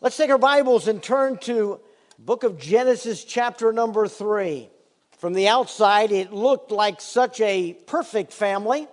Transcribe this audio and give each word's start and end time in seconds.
Let's 0.00 0.16
take 0.16 0.30
our 0.30 0.38
Bibles 0.38 0.86
and 0.86 1.02
turn 1.02 1.38
to 1.38 1.80
book 2.20 2.44
of 2.44 2.56
Genesis 2.56 3.24
chapter 3.24 3.72
number 3.72 4.06
3. 4.06 4.70
From 5.18 5.32
the 5.32 5.48
outside 5.48 6.12
it 6.12 6.32
looked 6.32 6.70
like 6.70 7.00
such 7.00 7.40
a 7.40 7.72
perfect 7.72 8.32
family. 8.32 8.86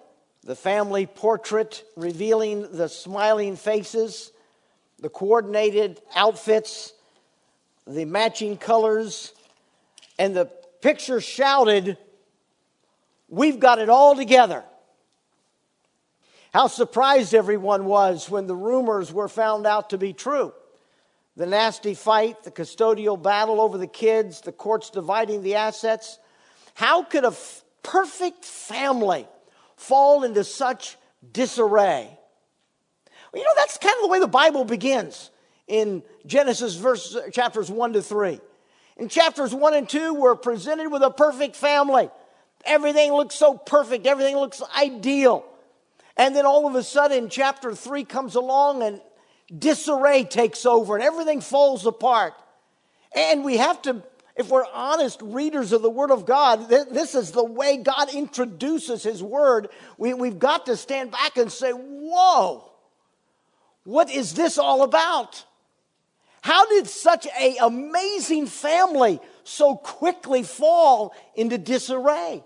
The 0.46 0.56
family 0.56 1.06
portrait 1.06 1.84
revealing 1.96 2.76
the 2.76 2.90
smiling 2.90 3.56
faces, 3.56 4.32
the 4.98 5.10
coordinated 5.10 6.02
outfits, 6.16 6.92
the 7.86 8.06
matching 8.06 8.58
colors, 8.58 9.32
and 10.18 10.36
the 10.36 10.46
picture 10.82 11.22
shouted, 11.22 12.00
We've 13.30 13.60
got 13.60 13.78
it 13.78 13.90
all 13.90 14.16
together. 14.16 14.64
How 16.52 16.66
surprised 16.66 17.36
everyone 17.36 17.86
was 17.86 18.28
when 18.28 18.48
the 18.48 18.56
rumors 18.56 19.14
were 19.14 19.30
found 19.30 19.68
out 19.68 19.92
to 19.92 20.00
be 20.00 20.12
true 20.12 20.52
the 21.36 21.46
nasty 21.46 21.94
fight, 21.94 22.44
the 22.44 22.52
custodial 22.52 23.22
battle 23.22 23.60
over 23.60 23.78
the 23.78 23.88
kids, 23.88 24.42
the 24.42 24.52
courts 24.52 24.90
dividing 24.90 25.42
the 25.42 25.56
assets. 25.56 26.20
How 26.74 27.04
could 27.04 27.24
a 27.24 27.28
f- 27.28 27.64
perfect 27.84 28.46
family 28.46 29.28
fall 29.76 30.24
into 30.24 30.44
such 30.44 30.98
disarray? 31.32 32.10
Well, 33.32 33.42
you 33.42 33.44
know, 33.44 33.54
that's 33.58 33.78
kind 33.78 33.96
of 33.98 34.04
the 34.04 34.08
way 34.08 34.20
the 34.20 34.28
Bible 34.28 34.64
begins 34.64 35.30
in 35.68 36.04
Genesis 36.26 36.76
verse, 36.76 37.18
chapters 37.34 37.70
1 37.70 37.94
to 37.94 38.02
3. 38.02 38.40
In 38.98 39.10
chapters 39.10 39.54
1 39.54 39.74
and 39.74 39.90
2, 39.90 40.14
we're 40.14 40.36
presented 40.36 40.90
with 40.90 41.02
a 41.02 41.12
perfect 41.12 41.56
family. 41.56 42.10
Everything 42.64 43.12
looks 43.12 43.36
so 43.36 43.56
perfect, 43.58 44.08
everything 44.08 44.38
looks 44.38 44.62
ideal. 44.78 45.46
And 46.18 46.34
then 46.34 46.46
all 46.46 46.66
of 46.66 46.76
a 46.76 46.84
sudden, 46.84 47.30
chapter 47.30 47.76
3 47.76 48.06
comes 48.06 48.36
along 48.36 48.84
and 48.84 49.02
disarray 49.56 50.24
takes 50.24 50.66
over 50.66 50.96
and 50.96 51.04
everything 51.04 51.42
falls 51.42 51.86
apart. 51.86 52.34
And 53.16 53.44
we 53.44 53.58
have 53.58 53.82
to, 53.84 54.04
if 54.36 54.50
we're 54.50 54.66
honest 54.74 55.22
readers 55.22 55.72
of 55.72 55.82
the 55.82 55.90
Word 55.90 56.12
of 56.12 56.26
God, 56.26 56.70
this 56.70 57.16
is 57.16 57.32
the 57.32 57.44
way 57.44 57.78
God 57.78 58.14
introduces 58.14 59.04
His 59.04 59.24
Word. 59.24 59.70
We, 59.98 60.14
we've 60.14 60.40
got 60.40 60.66
to 60.66 60.76
stand 60.76 61.12
back 61.12 61.38
and 61.38 61.52
say, 61.52 61.72
Whoa, 61.72 62.70
what 63.84 64.12
is 64.12 64.34
this 64.34 64.58
all 64.58 64.84
about? 64.84 65.46
How 66.42 66.68
did 66.68 66.88
such 66.88 67.26
an 67.40 67.56
amazing 67.62 68.48
family 68.48 69.20
so 69.44 69.76
quickly 69.76 70.44
fall 70.44 71.16
into 71.36 71.58
disarray? 71.58 72.44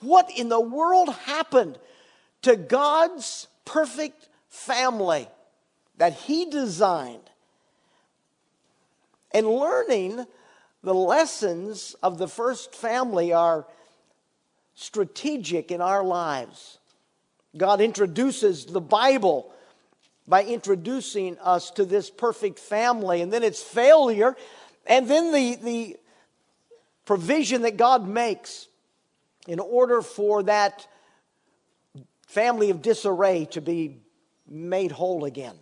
What 0.00 0.30
in 0.34 0.48
the 0.48 0.60
world 0.60 1.10
happened 1.26 1.78
to 2.42 2.56
God's 2.56 3.48
perfect 3.66 4.28
family? 4.48 5.28
That 6.00 6.14
He 6.14 6.46
designed 6.46 7.28
and 9.32 9.46
learning 9.46 10.24
the 10.82 10.94
lessons 10.94 11.94
of 12.02 12.16
the 12.16 12.26
first 12.26 12.74
family 12.74 13.34
are 13.34 13.66
strategic 14.74 15.70
in 15.70 15.82
our 15.82 16.02
lives. 16.02 16.78
God 17.54 17.82
introduces 17.82 18.64
the 18.64 18.80
Bible 18.80 19.52
by 20.26 20.42
introducing 20.42 21.38
us 21.40 21.70
to 21.72 21.84
this 21.84 22.08
perfect 22.08 22.58
family, 22.58 23.20
and 23.20 23.30
then 23.30 23.42
its 23.42 23.62
failure, 23.62 24.34
and 24.86 25.06
then 25.06 25.32
the, 25.34 25.56
the 25.56 25.96
provision 27.04 27.60
that 27.60 27.76
God 27.76 28.08
makes 28.08 28.68
in 29.46 29.60
order 29.60 30.00
for 30.00 30.44
that 30.44 30.86
family 32.26 32.70
of 32.70 32.80
disarray 32.80 33.44
to 33.50 33.60
be 33.60 33.98
made 34.48 34.92
whole 34.92 35.26
again. 35.26 35.56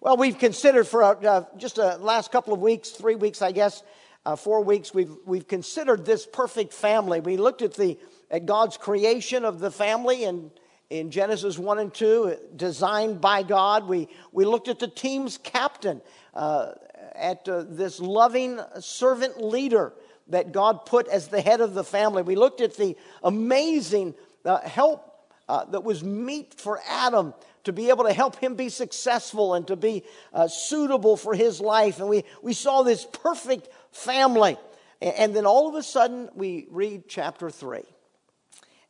Well, 0.00 0.18
we've 0.18 0.38
considered 0.38 0.86
for 0.86 1.02
uh, 1.02 1.44
just 1.56 1.76
the 1.76 1.96
last 1.96 2.30
couple 2.30 2.52
of 2.52 2.60
weeks, 2.60 2.90
three 2.90 3.14
weeks, 3.14 3.40
I 3.40 3.52
guess, 3.52 3.82
uh, 4.26 4.36
four 4.36 4.62
weeks, 4.62 4.92
we've, 4.92 5.16
we've 5.24 5.48
considered 5.48 6.04
this 6.04 6.26
perfect 6.26 6.74
family. 6.74 7.20
We 7.20 7.38
looked 7.38 7.62
at, 7.62 7.74
the, 7.74 7.96
at 8.30 8.44
God's 8.44 8.76
creation 8.76 9.44
of 9.44 9.58
the 9.58 9.70
family 9.70 10.24
in, 10.24 10.50
in 10.90 11.10
Genesis 11.10 11.58
1 11.58 11.78
and 11.78 11.94
2, 11.94 12.36
designed 12.56 13.22
by 13.22 13.42
God. 13.42 13.88
We, 13.88 14.08
we 14.32 14.44
looked 14.44 14.68
at 14.68 14.80
the 14.80 14.88
team's 14.88 15.38
captain, 15.38 16.02
uh, 16.34 16.72
at 17.14 17.48
uh, 17.48 17.64
this 17.66 17.98
loving 17.98 18.60
servant 18.80 19.42
leader 19.42 19.94
that 20.28 20.52
God 20.52 20.84
put 20.84 21.08
as 21.08 21.28
the 21.28 21.40
head 21.40 21.62
of 21.62 21.72
the 21.72 21.84
family. 21.84 22.22
We 22.22 22.36
looked 22.36 22.60
at 22.60 22.76
the 22.76 22.96
amazing 23.22 24.14
uh, 24.44 24.58
help 24.58 25.06
uh, 25.48 25.64
that 25.66 25.84
was 25.84 26.04
meet 26.04 26.54
for 26.54 26.80
Adam 26.86 27.32
to 27.66 27.72
be 27.72 27.90
able 27.90 28.04
to 28.04 28.12
help 28.12 28.36
him 28.36 28.54
be 28.54 28.68
successful 28.68 29.54
and 29.54 29.66
to 29.66 29.76
be 29.76 30.04
uh, 30.32 30.48
suitable 30.48 31.16
for 31.16 31.34
his 31.34 31.60
life. 31.60 31.98
And 31.98 32.08
we, 32.08 32.24
we 32.42 32.52
saw 32.52 32.82
this 32.82 33.04
perfect 33.04 33.68
family. 33.90 34.56
And, 35.02 35.14
and 35.14 35.36
then 35.36 35.46
all 35.46 35.68
of 35.68 35.74
a 35.74 35.82
sudden, 35.82 36.30
we 36.34 36.66
read 36.70 37.04
chapter 37.08 37.50
3. 37.50 37.82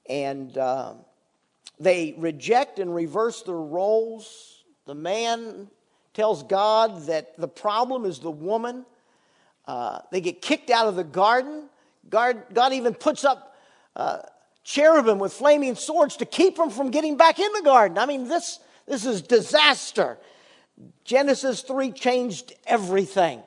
And 0.08 0.56
uh, 0.56 0.94
they 1.80 2.14
reject 2.18 2.78
and 2.78 2.94
reverse 2.94 3.42
their 3.42 3.54
roles. 3.54 4.62
The 4.84 4.94
man 4.94 5.68
tells 6.12 6.42
God 6.42 7.06
that 7.06 7.36
the 7.38 7.48
problem 7.48 8.04
is 8.04 8.18
the 8.18 8.30
woman. 8.30 8.84
Uh, 9.66 10.00
they 10.12 10.20
get 10.20 10.42
kicked 10.42 10.70
out 10.70 10.86
of 10.86 10.96
the 10.96 11.04
garden. 11.04 11.68
God, 12.08 12.42
God 12.52 12.74
even 12.74 12.94
puts 12.94 13.24
up 13.24 13.56
uh, 13.96 14.18
cherubim 14.64 15.18
with 15.18 15.32
flaming 15.32 15.76
swords 15.76 16.16
to 16.18 16.26
keep 16.26 16.56
them 16.56 16.68
from 16.70 16.90
getting 16.90 17.16
back 17.16 17.38
in 17.38 17.50
the 17.52 17.62
garden. 17.62 17.96
I 17.98 18.04
mean, 18.04 18.28
this, 18.28 18.60
this 18.86 19.04
is 19.04 19.22
disaster. 19.22 20.18
Genesis 21.04 21.62
3 21.62 21.92
changed 21.92 22.52
everything. 22.66 23.42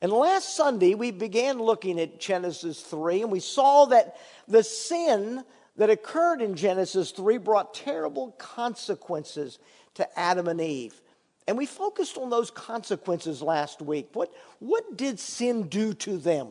And 0.00 0.12
last 0.12 0.56
Sunday, 0.56 0.94
we 0.94 1.10
began 1.10 1.58
looking 1.58 1.98
at 1.98 2.20
Genesis 2.20 2.80
3, 2.82 3.22
and 3.22 3.32
we 3.32 3.40
saw 3.40 3.86
that 3.86 4.16
the 4.46 4.62
sin 4.62 5.44
that 5.76 5.90
occurred 5.90 6.42
in 6.42 6.54
Genesis 6.54 7.10
3 7.10 7.38
brought 7.38 7.74
terrible 7.74 8.32
consequences 8.32 9.58
to 9.94 10.18
Adam 10.18 10.46
and 10.48 10.60
Eve. 10.60 11.00
And 11.46 11.58
we 11.58 11.66
focused 11.66 12.16
on 12.16 12.30
those 12.30 12.50
consequences 12.50 13.42
last 13.42 13.82
week. 13.82 14.08
What, 14.12 14.32
what 14.60 14.96
did 14.96 15.18
sin 15.18 15.68
do 15.68 15.94
to 15.94 16.16
them? 16.16 16.48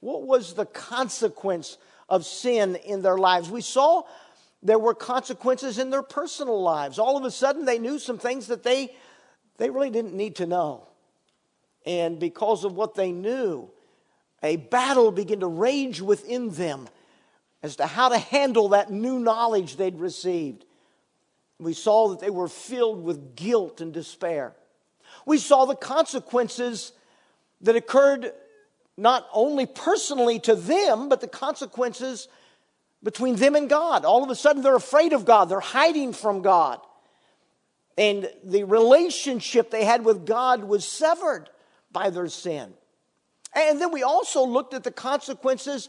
What 0.00 0.22
was 0.22 0.54
the 0.54 0.66
consequence 0.66 1.78
of 2.08 2.26
sin 2.26 2.76
in 2.76 3.02
their 3.02 3.16
lives? 3.16 3.50
We 3.50 3.62
saw 3.62 4.02
there 4.64 4.78
were 4.78 4.94
consequences 4.94 5.78
in 5.78 5.90
their 5.90 6.02
personal 6.02 6.60
lives. 6.60 6.98
All 6.98 7.18
of 7.18 7.24
a 7.24 7.30
sudden, 7.30 7.66
they 7.66 7.78
knew 7.78 7.98
some 7.98 8.18
things 8.18 8.46
that 8.46 8.62
they, 8.62 8.96
they 9.58 9.68
really 9.68 9.90
didn't 9.90 10.14
need 10.14 10.36
to 10.36 10.46
know. 10.46 10.88
And 11.84 12.18
because 12.18 12.64
of 12.64 12.74
what 12.74 12.94
they 12.94 13.12
knew, 13.12 13.70
a 14.42 14.56
battle 14.56 15.12
began 15.12 15.40
to 15.40 15.46
rage 15.46 16.00
within 16.00 16.48
them 16.48 16.88
as 17.62 17.76
to 17.76 17.86
how 17.86 18.08
to 18.08 18.18
handle 18.18 18.70
that 18.70 18.90
new 18.90 19.18
knowledge 19.18 19.76
they'd 19.76 19.98
received. 19.98 20.64
We 21.58 21.74
saw 21.74 22.08
that 22.08 22.20
they 22.20 22.30
were 22.30 22.48
filled 22.48 23.04
with 23.04 23.36
guilt 23.36 23.82
and 23.82 23.92
despair. 23.92 24.54
We 25.26 25.38
saw 25.38 25.66
the 25.66 25.76
consequences 25.76 26.92
that 27.60 27.76
occurred 27.76 28.32
not 28.96 29.26
only 29.32 29.66
personally 29.66 30.38
to 30.40 30.54
them, 30.54 31.08
but 31.08 31.20
the 31.20 31.28
consequences 31.28 32.28
between 33.04 33.36
them 33.36 33.54
and 33.54 33.68
God. 33.68 34.04
All 34.04 34.24
of 34.24 34.30
a 34.30 34.34
sudden, 34.34 34.62
they're 34.62 34.74
afraid 34.74 35.12
of 35.12 35.24
God, 35.24 35.48
they're 35.48 35.60
hiding 35.60 36.12
from 36.12 36.42
God. 36.42 36.80
And 37.96 38.28
the 38.42 38.64
relationship 38.64 39.70
they 39.70 39.84
had 39.84 40.04
with 40.04 40.26
God 40.26 40.64
was 40.64 40.88
severed 40.88 41.48
by 41.92 42.10
their 42.10 42.26
sin. 42.26 42.74
And 43.54 43.80
then 43.80 43.92
we 43.92 44.02
also 44.02 44.44
looked 44.44 44.74
at 44.74 44.82
the 44.82 44.90
consequences 44.90 45.88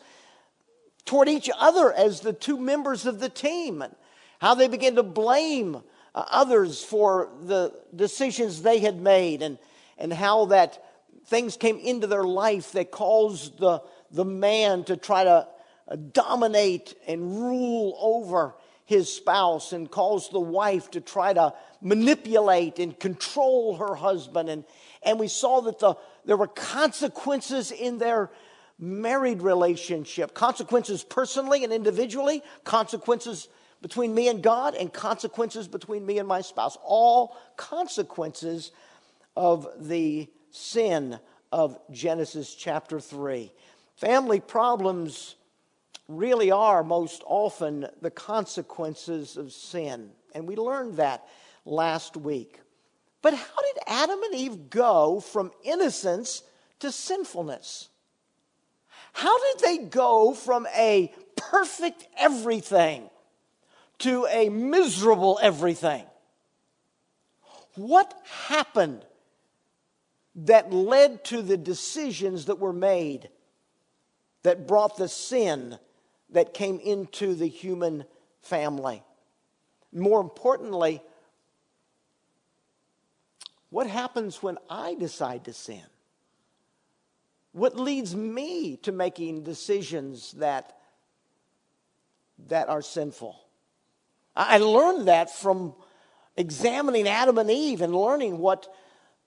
toward 1.06 1.28
each 1.30 1.50
other 1.58 1.92
as 1.92 2.20
the 2.20 2.34
two 2.34 2.60
members 2.60 3.08
of 3.08 3.20
the 3.20 3.30
team 3.30 3.82
and 3.82 3.96
how 4.40 4.54
they 4.54 4.68
began 4.68 4.96
to 4.96 5.04
blame 5.04 5.78
uh, 6.14 6.26
others 6.30 6.84
for 6.84 7.30
the 7.42 7.74
decisions 7.96 8.62
they 8.62 8.80
had 8.80 9.02
made 9.02 9.42
and, 9.42 9.58
and 9.98 10.14
how 10.14 10.46
that 10.46 10.84
things 11.26 11.58
came 11.58 11.80
into 11.80 12.06
their 12.06 12.24
life 12.24 12.74
that 12.74 12.92
caused 12.92 13.58
the, 13.58 13.82
the 14.12 14.26
man 14.26 14.84
to 14.84 14.96
try 14.96 15.24
to 15.24 15.48
dominate 16.12 16.96
and 17.08 17.40
rule 17.40 17.98
over 18.00 18.56
his 18.86 19.12
spouse 19.12 19.74
and 19.74 19.90
cause 19.90 20.30
the 20.30 20.40
wife 20.40 20.92
to 20.92 21.02
try 21.02 21.34
to 21.34 21.54
manipulate 21.82 22.80
and 22.80 23.00
control 23.00 23.78
her 23.78 23.96
husband. 23.96 24.48
And, 24.50 24.64
and 25.04 25.20
we 25.20 25.28
saw 25.28 25.62
that 25.62 25.80
the, 25.80 25.96
there 26.24 26.38
were 26.38 26.48
consequences 26.48 27.72
in 27.72 27.98
their 27.98 28.30
married 28.78 29.42
relationship 29.42 30.34
consequences 30.34 31.04
personally 31.04 31.64
and 31.64 31.72
individually, 31.72 32.44
consequences 32.64 33.48
between 33.82 34.14
me 34.14 34.28
and 34.28 34.42
God, 34.44 34.76
and 34.76 34.92
consequences 34.92 35.68
between 35.68 36.06
me 36.06 36.20
and 36.20 36.28
my 36.28 36.42
spouse. 36.42 36.78
All 36.84 37.38
consequences 37.58 38.72
of 39.36 39.68
the 39.80 40.28
sin 40.52 41.20
of 41.52 41.80
Genesis 41.92 42.54
chapter 42.54 43.00
3. 43.00 43.52
Family 43.96 44.40
problems 44.40 45.36
really 46.08 46.52
are 46.52 46.84
most 46.84 47.24
often 47.26 47.88
the 48.02 48.12
consequences 48.12 49.38
of 49.38 49.52
sin. 49.52 50.12
And 50.34 50.48
we 50.48 50.56
learned 50.56 50.98
that 50.98 51.28
last 51.66 52.16
week. 52.16 52.60
But 53.22 53.34
how 53.34 53.62
did 53.74 53.84
Adam 53.88 54.22
and 54.22 54.36
Eve 54.36 54.70
go 54.70 55.20
from 55.20 55.52
innocence 55.64 56.44
to 56.80 56.92
sinfulness? 56.92 57.90
How 59.14 59.38
did 59.40 59.66
they 59.66 59.78
go 59.86 60.34
from 60.34 60.68
a 60.76 61.12
perfect 61.36 62.06
everything 62.18 63.10
to 64.00 64.28
a 64.28 64.50
miserable 64.50 65.40
everything? 65.42 66.04
What 67.76 68.14
happened 68.48 69.06
that 70.36 70.72
led 70.72 71.24
to 71.26 71.42
the 71.42 71.58
decisions 71.58 72.46
that 72.46 72.60
were 72.60 72.74
made 72.74 73.30
that 74.44 74.68
brought 74.68 74.98
the 74.98 75.08
sin 75.08 75.80
that 76.30 76.54
came 76.54 76.80
into 76.80 77.36
the 77.36 77.48
human 77.48 78.06
family? 78.42 79.04
More 79.94 80.22
importantly, 80.22 81.02
what 83.70 83.88
happens 83.88 84.42
when 84.42 84.58
I 84.70 84.96
decide 84.96 85.46
to 85.46 85.54
sin? 85.54 85.84
What 87.52 87.78
leads 87.78 88.16
me 88.16 88.78
to 88.84 88.92
making 88.92 89.44
decisions 89.44 90.34
that, 90.34 90.78
that 92.48 92.70
are 92.70 92.82
sinful? 92.82 93.40
I 94.36 94.58
learned 94.58 95.08
that 95.08 95.30
from 95.34 95.74
examining 96.36 97.08
Adam 97.08 97.38
and 97.38 97.50
Eve 97.50 97.82
and 97.82 97.96
learning 97.96 98.40
what 98.40 98.68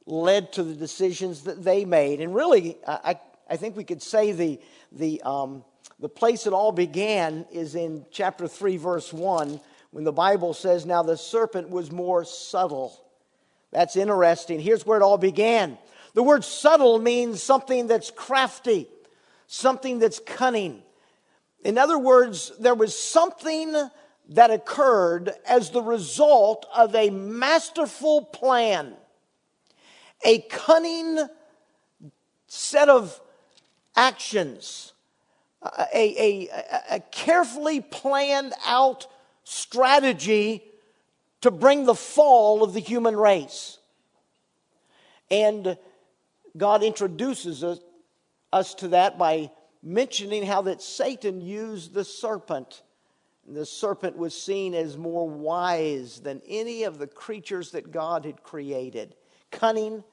led 0.05 0.53
to 0.55 0.63
the 0.63 0.75
decisions 0.75 1.45
that 1.45 1.65
they 1.65 1.85
made. 1.85 2.21
And 2.21 2.35
really, 2.35 2.77
I, 2.87 3.19
I 3.49 3.57
think 3.57 3.77
we 3.77 3.85
could 3.85 4.03
say 4.03 4.33
the, 4.33 4.61
the, 4.93 5.23
um, 5.23 5.65
the 6.01 6.09
place 6.09 6.47
it 6.47 6.53
all 6.53 6.73
began 6.73 7.47
is 7.51 7.75
in 7.75 8.07
chapter 8.11 8.47
3, 8.47 8.77
verse 8.77 9.13
1, 9.13 9.61
when 9.91 10.05
the 10.05 10.13
Bible 10.13 10.55
says, 10.55 10.87
Now 10.87 11.03
the 11.03 11.17
serpent 11.17 11.71
was 11.71 11.91
more 11.91 12.25
subtle. 12.25 13.05
That's 13.73 13.97
interesting. 13.97 14.61
Here's 14.61 14.87
where 14.87 14.99
it 14.99 15.03
all 15.03 15.19
began. 15.19 15.77
The 16.15 16.23
word 16.23 16.45
subtle 16.45 16.99
means 16.99 17.43
something 17.43 17.87
that's 17.87 18.11
crafty, 18.11 18.89
something 19.47 19.99
that's 19.99 20.21
cunning. 20.21 20.83
In 21.65 21.77
other 21.79 21.99
words, 21.99 22.53
there 22.61 22.75
was 22.75 22.99
something 22.99 23.75
that 24.31 24.51
occurred 24.51 25.33
as 25.49 25.71
the 25.71 25.83
result 25.83 26.67
of 26.75 26.95
a 26.95 27.11
masterful 27.11 28.25
plan, 28.25 28.95
a 30.25 30.41
cunning 30.43 31.19
set 32.47 32.89
of 32.89 33.21
actions, 33.97 34.93
a, 35.63 35.89
a, 35.95 36.49
a, 36.91 37.01
carefully 37.11 37.81
planned 37.81 38.53
out 38.65 39.07
strategy 39.45 40.63
to 41.41 41.51
bring 41.51 41.85
the 41.85 41.95
fall 41.95 42.63
of 42.63 42.75
the 42.75 42.81
human 42.81 43.17
race. 43.17 43.79
And 45.31 45.77
God 46.57 46.83
introduces 46.83 47.63
us, 47.63 47.79
us 48.53 48.75
to 48.75 48.89
that 48.89 49.19
by 49.19 49.51
mentioning 49.83 50.45
how 50.45 50.63
that 50.63 50.83
Satan 50.83 51.41
used 51.41 51.95
the 51.95 52.05
serpent. 52.05 52.83
the 53.47 53.67
serpent 53.67 54.17
was 54.17 54.41
seen 54.41 54.75
as 54.75 54.97
more 54.97 55.29
wise 55.29 56.21
than 56.21 56.43
any 56.47 56.85
of 56.85 56.99
the 56.99 57.07
creatures 57.07 57.71
that 57.71 57.91
God 57.91 58.25
had 58.25 58.43
created. 58.43 59.15
Cunning, 59.51 60.05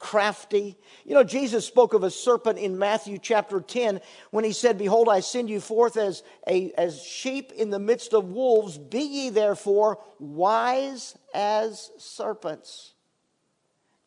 crafty. 0.00 0.76
You 1.04 1.14
know, 1.14 1.22
Jesus 1.22 1.64
spoke 1.64 1.94
of 1.94 2.02
a 2.02 2.10
serpent 2.10 2.58
in 2.58 2.78
Matthew 2.78 3.18
chapter 3.18 3.60
10 3.60 4.00
when 4.32 4.44
he 4.44 4.52
said, 4.52 4.78
Behold, 4.78 5.08
I 5.08 5.20
send 5.20 5.48
you 5.48 5.60
forth 5.60 5.96
as, 5.96 6.24
a, 6.48 6.72
as 6.72 7.04
sheep 7.04 7.52
in 7.52 7.70
the 7.70 7.78
midst 7.78 8.12
of 8.12 8.32
wolves. 8.32 8.76
Be 8.78 9.02
ye 9.02 9.30
therefore 9.30 9.98
wise 10.18 11.16
as 11.32 11.92
serpents. 11.98 12.94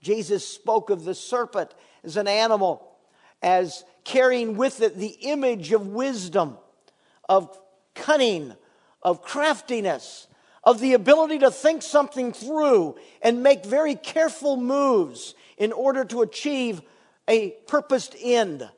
Jesus 0.02 0.46
spoke 0.46 0.90
of 0.90 1.06
the 1.06 1.16
serpent 1.16 1.74
as 2.04 2.18
an 2.18 2.28
animal, 2.28 2.98
as 3.42 3.86
carrying 4.04 4.58
with 4.58 4.82
it 4.82 4.98
the 4.98 5.16
image 5.22 5.72
of 5.72 5.88
wisdom, 5.88 6.58
of 7.30 7.58
cunning, 7.94 8.54
of 9.02 9.22
craftiness, 9.22 10.28
of 10.64 10.80
the 10.80 10.94
ability 10.94 11.40
to 11.40 11.52
think 11.52 11.82
something 11.82 12.32
through 12.32 12.96
and 13.22 13.44
make 13.44 13.66
very 13.66 13.96
careful 13.96 14.58
moves 14.58 15.36
in 15.58 15.72
order 15.72 16.06
to 16.06 16.22
achieve 16.22 16.82
a 17.28 17.52
purposed 17.68 18.16
end. 18.22 18.70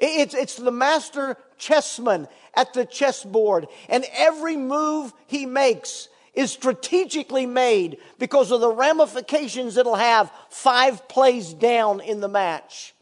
It's, 0.00 0.34
it's 0.34 0.56
the 0.56 0.72
master 0.72 1.36
chessman 1.58 2.28
at 2.54 2.72
the 2.72 2.84
chessboard, 2.84 3.66
and 3.88 4.04
every 4.12 4.56
move 4.56 5.12
he 5.26 5.46
makes 5.46 6.08
is 6.34 6.50
strategically 6.50 7.46
made 7.46 7.98
because 8.18 8.50
of 8.50 8.60
the 8.60 8.70
ramifications 8.70 9.76
it'll 9.76 9.94
have 9.94 10.32
five 10.50 11.08
plays 11.08 11.52
down 11.52 12.00
in 12.00 12.20
the 12.20 12.28
match. 12.28 12.94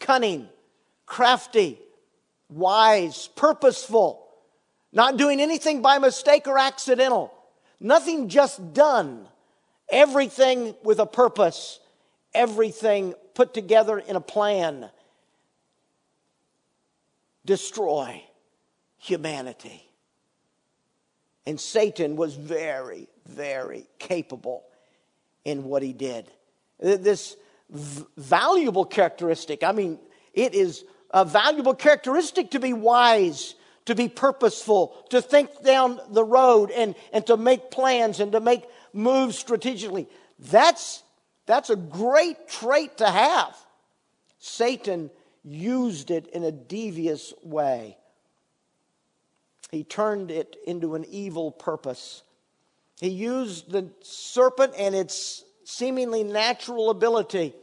Cunning, 0.00 0.48
crafty, 1.04 1.78
wise, 2.48 3.28
purposeful, 3.36 4.26
not 4.92 5.16
doing 5.16 5.40
anything 5.40 5.82
by 5.82 5.98
mistake 5.98 6.46
or 6.46 6.58
accidental, 6.58 7.32
nothing 7.80 8.28
just 8.28 8.72
done, 8.72 9.26
everything 9.88 10.74
with 10.82 10.98
a 10.98 11.06
purpose, 11.06 11.80
everything 12.34 13.14
put 13.34 13.54
together 13.54 13.98
in 13.98 14.16
a 14.16 14.20
plan. 14.20 14.90
Destroy 17.44 18.22
humanity. 18.98 19.82
And 21.46 21.60
Satan 21.60 22.16
was 22.16 22.34
very, 22.34 23.08
very 23.26 23.86
capable 23.98 24.64
in 25.44 25.64
what 25.64 25.82
he 25.82 25.92
did. 25.92 26.30
This 26.80 27.36
v- 27.70 28.04
valuable 28.16 28.84
characteristic, 28.84 29.62
I 29.62 29.72
mean, 29.72 29.98
it 30.34 30.54
is 30.54 30.84
a 31.10 31.24
valuable 31.24 31.74
characteristic 31.74 32.50
to 32.50 32.60
be 32.60 32.72
wise, 32.72 33.54
to 33.86 33.94
be 33.94 34.08
purposeful, 34.08 35.04
to 35.10 35.22
think 35.22 35.62
down 35.62 36.00
the 36.10 36.24
road 36.24 36.70
and, 36.70 36.94
and 37.12 37.26
to 37.26 37.36
make 37.36 37.70
plans 37.70 38.20
and 38.20 38.32
to 38.32 38.40
make 38.40 38.64
moves 38.92 39.38
strategically. 39.38 40.08
That's, 40.38 41.02
that's 41.46 41.70
a 41.70 41.76
great 41.76 42.48
trait 42.48 42.98
to 42.98 43.08
have. 43.08 43.56
Satan 44.38 45.10
used 45.44 46.10
it 46.10 46.26
in 46.28 46.44
a 46.44 46.52
devious 46.52 47.32
way. 47.42 47.96
He 49.70 49.84
turned 49.84 50.30
it 50.30 50.56
into 50.66 50.94
an 50.94 51.04
evil 51.08 51.50
purpose. 51.50 52.22
He 53.00 53.08
used 53.08 53.70
the 53.70 53.90
serpent 54.02 54.74
and 54.78 54.94
its 54.94 55.44
seemingly 55.64 56.24
natural 56.24 56.90
ability, 56.90 57.54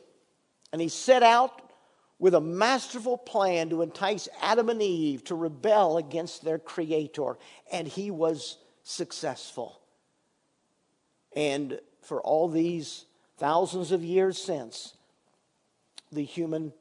and 0.71 0.81
he 0.81 0.89
set 0.89 1.23
out 1.23 1.62
with 2.24 2.34
a 2.34 2.39
masterful 2.39 3.18
plan 3.18 3.70
to 3.70 3.82
entice 3.82 4.30
Adam 4.42 4.70
and 4.70 4.82
Eve 4.82 5.25
to 5.25 5.36
rebel 5.36 5.98
against 5.98 6.42
their 6.42 6.58
Creator, 6.58 7.38
and 7.70 7.86
he 7.86 8.10
was 8.12 8.56
successful. 8.82 9.82
And 11.36 11.82
for 12.00 12.22
all 12.22 12.48
these 12.48 13.03
thousands 13.36 13.92
of 13.92 14.06
years 14.06 14.42
since, 14.42 14.94
the 16.13 16.24
human 16.24 16.72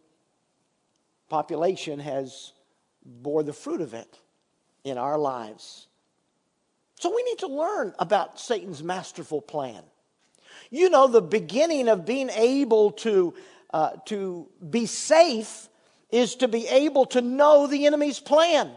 population 1.28 1.98
has 1.98 2.52
bore 3.04 3.42
the 3.42 3.52
fruit 3.52 3.80
of 3.80 3.94
it 3.94 4.20
in 4.84 4.96
our 4.96 5.18
lives. 5.18 5.88
So 7.00 7.12
we 7.12 7.24
need 7.24 7.38
to 7.38 7.48
learn 7.48 7.94
about 7.98 8.38
Satan's 8.38 8.84
masterful 8.84 9.42
plan. 9.42 9.82
You 10.70 10.88
know, 10.88 11.08
the 11.08 11.20
beginning 11.20 11.88
of 11.88 12.06
being 12.06 12.30
able 12.30 12.92
to, 12.92 13.34
uh, 13.72 13.90
to 14.06 14.48
be 14.68 14.86
safe 14.86 15.68
is 16.10 16.36
to 16.36 16.48
be 16.48 16.66
able 16.68 17.06
to 17.06 17.20
know 17.20 17.66
the 17.66 17.86
enemy's 17.86 18.20
plan. 18.20 18.70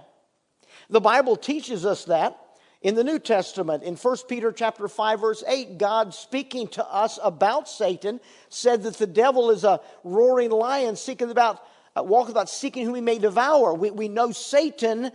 The 0.89 1.01
Bible 1.01 1.35
teaches 1.35 1.85
us 1.85 2.05
that 2.05 2.39
in 2.81 2.95
the 2.95 3.03
New 3.03 3.19
Testament. 3.19 3.83
In 3.83 3.95
1 3.95 4.17
Peter 4.29 4.51
chapter 4.51 4.87
5 4.87 5.19
verse 5.19 5.43
8, 5.47 5.77
God 5.77 6.13
speaking 6.13 6.67
to 6.69 6.85
us 6.85 7.19
about 7.23 7.67
Satan 7.67 8.19
said 8.49 8.83
that 8.83 8.97
the 8.97 9.07
devil 9.07 9.51
is 9.51 9.63
a 9.63 9.81
roaring 10.03 10.51
lion 10.51 10.95
seeking 10.95 11.31
about 11.31 11.65
uh, 11.97 12.03
walking 12.03 12.31
about 12.31 12.49
seeking 12.49 12.85
whom 12.85 12.95
he 12.95 13.01
may 13.01 13.17
devour. 13.17 13.73
We, 13.73 13.89
we 13.89 14.07
know 14.09 14.31
Satan 14.31 15.11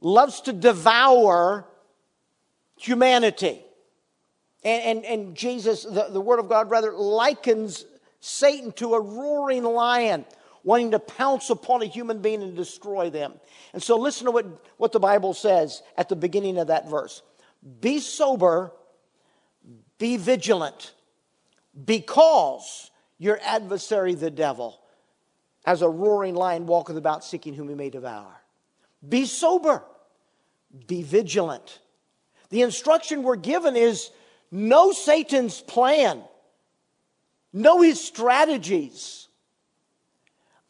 loves 0.00 0.40
to 0.42 0.52
devour 0.52 1.66
humanity. 2.76 3.60
And, 4.64 4.82
and, 4.82 5.04
and 5.04 5.36
Jesus, 5.36 5.82
the, 5.82 6.08
the 6.10 6.20
Word 6.20 6.38
of 6.38 6.48
God, 6.48 6.70
rather 6.70 6.92
likens 6.92 7.84
Satan 8.20 8.72
to 8.72 8.94
a 8.94 9.00
roaring 9.00 9.64
lion 9.64 10.24
wanting 10.64 10.90
to 10.90 10.98
pounce 10.98 11.50
upon 11.50 11.82
a 11.82 11.86
human 11.86 12.20
being 12.20 12.42
and 12.42 12.56
destroy 12.56 13.10
them. 13.10 13.32
And 13.72 13.82
so 13.82 13.96
listen 13.96 14.26
to 14.26 14.30
what, 14.30 14.46
what 14.76 14.92
the 14.92 15.00
Bible 15.00 15.34
says 15.34 15.82
at 15.96 16.08
the 16.08 16.16
beginning 16.16 16.58
of 16.58 16.66
that 16.66 16.88
verse 16.88 17.22
Be 17.80 18.00
sober, 18.00 18.72
be 19.98 20.16
vigilant, 20.16 20.92
because 21.84 22.90
your 23.18 23.38
adversary, 23.42 24.14
the 24.14 24.30
devil, 24.30 24.80
as 25.64 25.82
a 25.82 25.88
roaring 25.88 26.34
lion, 26.34 26.66
walketh 26.66 26.96
about 26.96 27.24
seeking 27.24 27.54
whom 27.54 27.68
he 27.68 27.74
may 27.74 27.90
devour. 27.90 28.34
Be 29.06 29.26
sober, 29.26 29.84
be 30.86 31.02
vigilant. 31.02 31.80
The 32.50 32.62
instruction 32.62 33.22
we're 33.22 33.36
given 33.36 33.76
is 33.76 34.10
know 34.50 34.92
Satan's 34.92 35.60
plan, 35.60 36.22
know 37.52 37.80
his 37.80 38.00
strategies, 38.00 39.28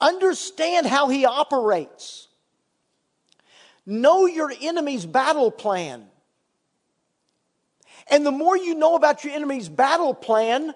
understand 0.01 0.87
how 0.87 1.09
he 1.09 1.25
operates, 1.25 2.29
know 3.87 4.27
your 4.27 4.53
enemy's 4.61 5.07
battle 5.07 5.51
plan. 5.51 6.07
And 8.11 8.25
the 8.25 8.31
more 8.31 8.57
you 8.57 8.75
know 8.75 8.95
about 8.95 9.25
your 9.25 9.35
enemy's 9.35 9.69
battle 9.69 10.15
plan, 10.15 10.73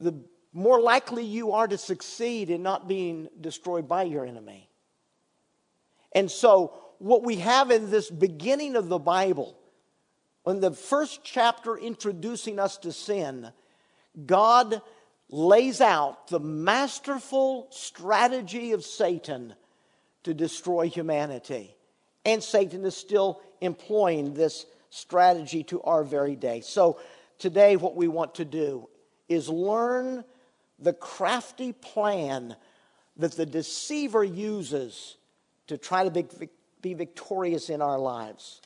the 0.00 0.14
more 0.52 0.80
likely 0.80 1.24
you 1.24 1.52
are 1.52 1.68
to 1.68 1.78
succeed 1.78 2.50
in 2.50 2.62
not 2.62 2.88
being 2.88 3.28
destroyed 3.40 3.88
by 3.88 4.02
your 4.02 4.26
enemy. 4.26 4.68
And 6.14 6.30
so, 6.30 6.74
what 6.98 7.22
we 7.22 7.36
have 7.36 7.70
in 7.70 7.90
this 7.90 8.10
beginning 8.10 8.76
of 8.76 8.88
the 8.88 8.98
Bible, 8.98 9.56
in 10.46 10.60
the 10.60 10.72
first 10.72 11.20
chapter 11.24 11.76
introducing 11.76 12.58
us 12.58 12.76
to 12.78 12.92
sin, 12.92 13.50
God 14.26 14.82
lays 15.28 15.80
out 15.80 16.28
the 16.28 16.40
masterful 16.40 17.68
strategy 17.70 18.72
of 18.72 18.84
Satan 18.84 19.54
to 20.24 20.34
destroy 20.34 20.88
humanity. 20.88 21.74
And 22.24 22.42
Satan 22.42 22.84
is 22.84 22.96
still 22.96 23.40
employing 23.60 24.34
this 24.34 24.66
strategy 24.90 25.64
to 25.64 25.82
our 25.82 26.04
very 26.04 26.36
day. 26.36 26.60
So, 26.60 27.00
today, 27.38 27.76
what 27.76 27.96
we 27.96 28.08
want 28.08 28.36
to 28.36 28.44
do 28.44 28.88
is 29.28 29.48
learn 29.48 30.24
the 30.78 30.92
crafty 30.92 31.72
plan 31.72 32.54
that 33.16 33.32
the 33.32 33.46
deceiver 33.46 34.22
uses 34.22 35.16
to 35.66 35.78
try 35.78 36.08
to 36.08 36.24
be, 36.82 36.94
victorious 36.94 37.70
in 37.70 37.80
our 37.80 37.98
lives. 37.98 38.60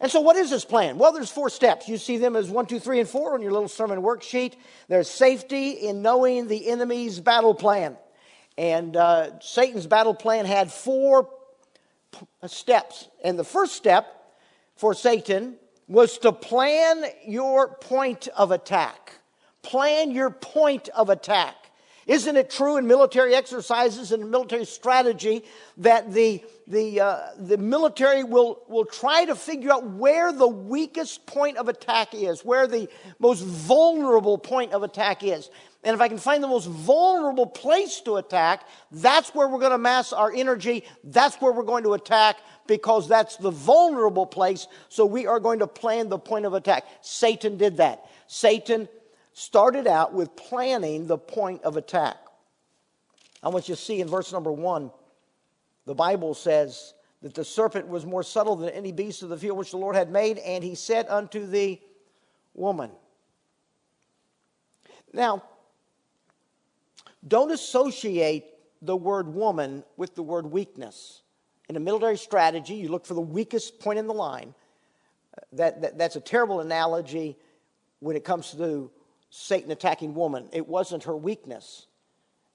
And 0.00 0.10
so, 0.10 0.20
what 0.20 0.36
is 0.36 0.50
this 0.50 0.64
plan? 0.64 0.98
Well, 0.98 1.12
there's 1.12 1.30
four 1.30 1.48
steps. 1.48 1.88
You 1.88 1.98
see 1.98 2.18
them 2.18 2.36
as 2.36 2.50
one, 2.50 2.66
two, 2.66 2.80
three, 2.80 3.00
and 3.00 3.08
four 3.08 3.34
on 3.34 3.42
your 3.42 3.52
little 3.52 3.68
sermon 3.68 4.02
worksheet. 4.02 4.54
There's 4.88 5.08
safety 5.08 5.70
in 5.70 6.02
knowing 6.02 6.48
the 6.48 6.68
enemy's 6.68 7.20
battle 7.20 7.54
plan. 7.54 7.96
And 8.58 8.96
uh, 8.96 9.38
Satan's 9.40 9.86
battle 9.86 10.14
plan 10.14 10.46
had 10.46 10.72
four 10.72 11.28
p- 12.12 12.26
steps. 12.46 13.08
And 13.22 13.38
the 13.38 13.44
first 13.44 13.74
step 13.74 14.06
for 14.76 14.94
Satan 14.94 15.56
was 15.88 16.18
to 16.18 16.32
plan 16.32 17.04
your 17.26 17.68
point 17.68 18.28
of 18.36 18.50
attack. 18.50 19.12
Plan 19.62 20.10
your 20.10 20.30
point 20.30 20.88
of 20.90 21.08
attack. 21.08 21.54
Isn't 22.06 22.36
it 22.36 22.50
true 22.50 22.76
in 22.76 22.86
military 22.86 23.34
exercises 23.34 24.12
and 24.12 24.30
military 24.30 24.66
strategy 24.66 25.44
that 25.78 26.12
the, 26.12 26.44
the, 26.66 27.00
uh, 27.00 27.20
the 27.38 27.56
military 27.56 28.24
will, 28.24 28.62
will 28.68 28.84
try 28.84 29.24
to 29.24 29.34
figure 29.34 29.72
out 29.72 29.84
where 29.84 30.32
the 30.32 30.48
weakest 30.48 31.26
point 31.26 31.56
of 31.56 31.68
attack 31.68 32.14
is, 32.14 32.44
where 32.44 32.66
the 32.66 32.88
most 33.18 33.42
vulnerable 33.42 34.36
point 34.36 34.72
of 34.72 34.82
attack 34.82 35.22
is? 35.22 35.48
And 35.82 35.94
if 35.94 36.00
I 36.00 36.08
can 36.08 36.18
find 36.18 36.42
the 36.42 36.48
most 36.48 36.66
vulnerable 36.66 37.46
place 37.46 38.00
to 38.02 38.16
attack, 38.16 38.66
that's 38.90 39.34
where 39.34 39.48
we're 39.48 39.58
going 39.58 39.72
to 39.72 39.78
mass 39.78 40.14
our 40.14 40.32
energy. 40.32 40.84
That's 41.04 41.36
where 41.36 41.52
we're 41.52 41.62
going 41.62 41.84
to 41.84 41.92
attack 41.92 42.38
because 42.66 43.06
that's 43.06 43.36
the 43.36 43.50
vulnerable 43.50 44.24
place. 44.24 44.66
So 44.88 45.04
we 45.04 45.26
are 45.26 45.38
going 45.38 45.58
to 45.58 45.66
plan 45.66 46.08
the 46.08 46.18
point 46.18 46.46
of 46.46 46.54
attack. 46.54 46.84
Satan 47.02 47.58
did 47.58 47.76
that. 47.78 48.06
Satan 48.26 48.88
started 49.34 49.86
out 49.86 50.14
with 50.14 50.34
planning 50.36 51.06
the 51.06 51.18
point 51.18 51.62
of 51.64 51.76
attack. 51.76 52.16
I 53.42 53.48
want 53.48 53.68
you 53.68 53.74
to 53.74 53.80
see 53.80 54.00
in 54.00 54.08
verse 54.08 54.32
number 54.32 54.50
one, 54.50 54.90
the 55.84 55.94
Bible 55.94 56.32
says 56.32 56.94
that 57.20 57.34
the 57.34 57.44
serpent 57.44 57.88
was 57.88 58.06
more 58.06 58.22
subtle 58.22 58.56
than 58.56 58.70
any 58.70 58.92
beast 58.92 59.22
of 59.22 59.28
the 59.28 59.36
field 59.36 59.58
which 59.58 59.72
the 59.72 59.76
Lord 59.76 59.96
had 59.96 60.10
made, 60.10 60.38
and 60.38 60.64
he 60.64 60.74
said 60.74 61.06
unto 61.08 61.46
the 61.46 61.80
woman. 62.54 62.90
Now, 65.12 65.42
don't 67.26 67.50
associate 67.50 68.46
the 68.82 68.96
word 68.96 69.28
woman 69.28 69.84
with 69.96 70.14
the 70.14 70.22
word 70.22 70.46
weakness. 70.46 71.22
In 71.68 71.76
a 71.76 71.80
military 71.80 72.18
strategy, 72.18 72.74
you 72.74 72.88
look 72.88 73.06
for 73.06 73.14
the 73.14 73.20
weakest 73.20 73.80
point 73.80 73.98
in 73.98 74.06
the 74.06 74.14
line. 74.14 74.54
That, 75.52 75.82
that, 75.82 75.98
that's 75.98 76.16
a 76.16 76.20
terrible 76.20 76.60
analogy 76.60 77.36
when 78.00 78.16
it 78.16 78.24
comes 78.24 78.52
to 78.52 78.90
Satan 79.36 79.72
attacking 79.72 80.14
woman. 80.14 80.48
It 80.52 80.68
wasn't 80.68 81.04
her 81.04 81.16
weakness, 81.16 81.88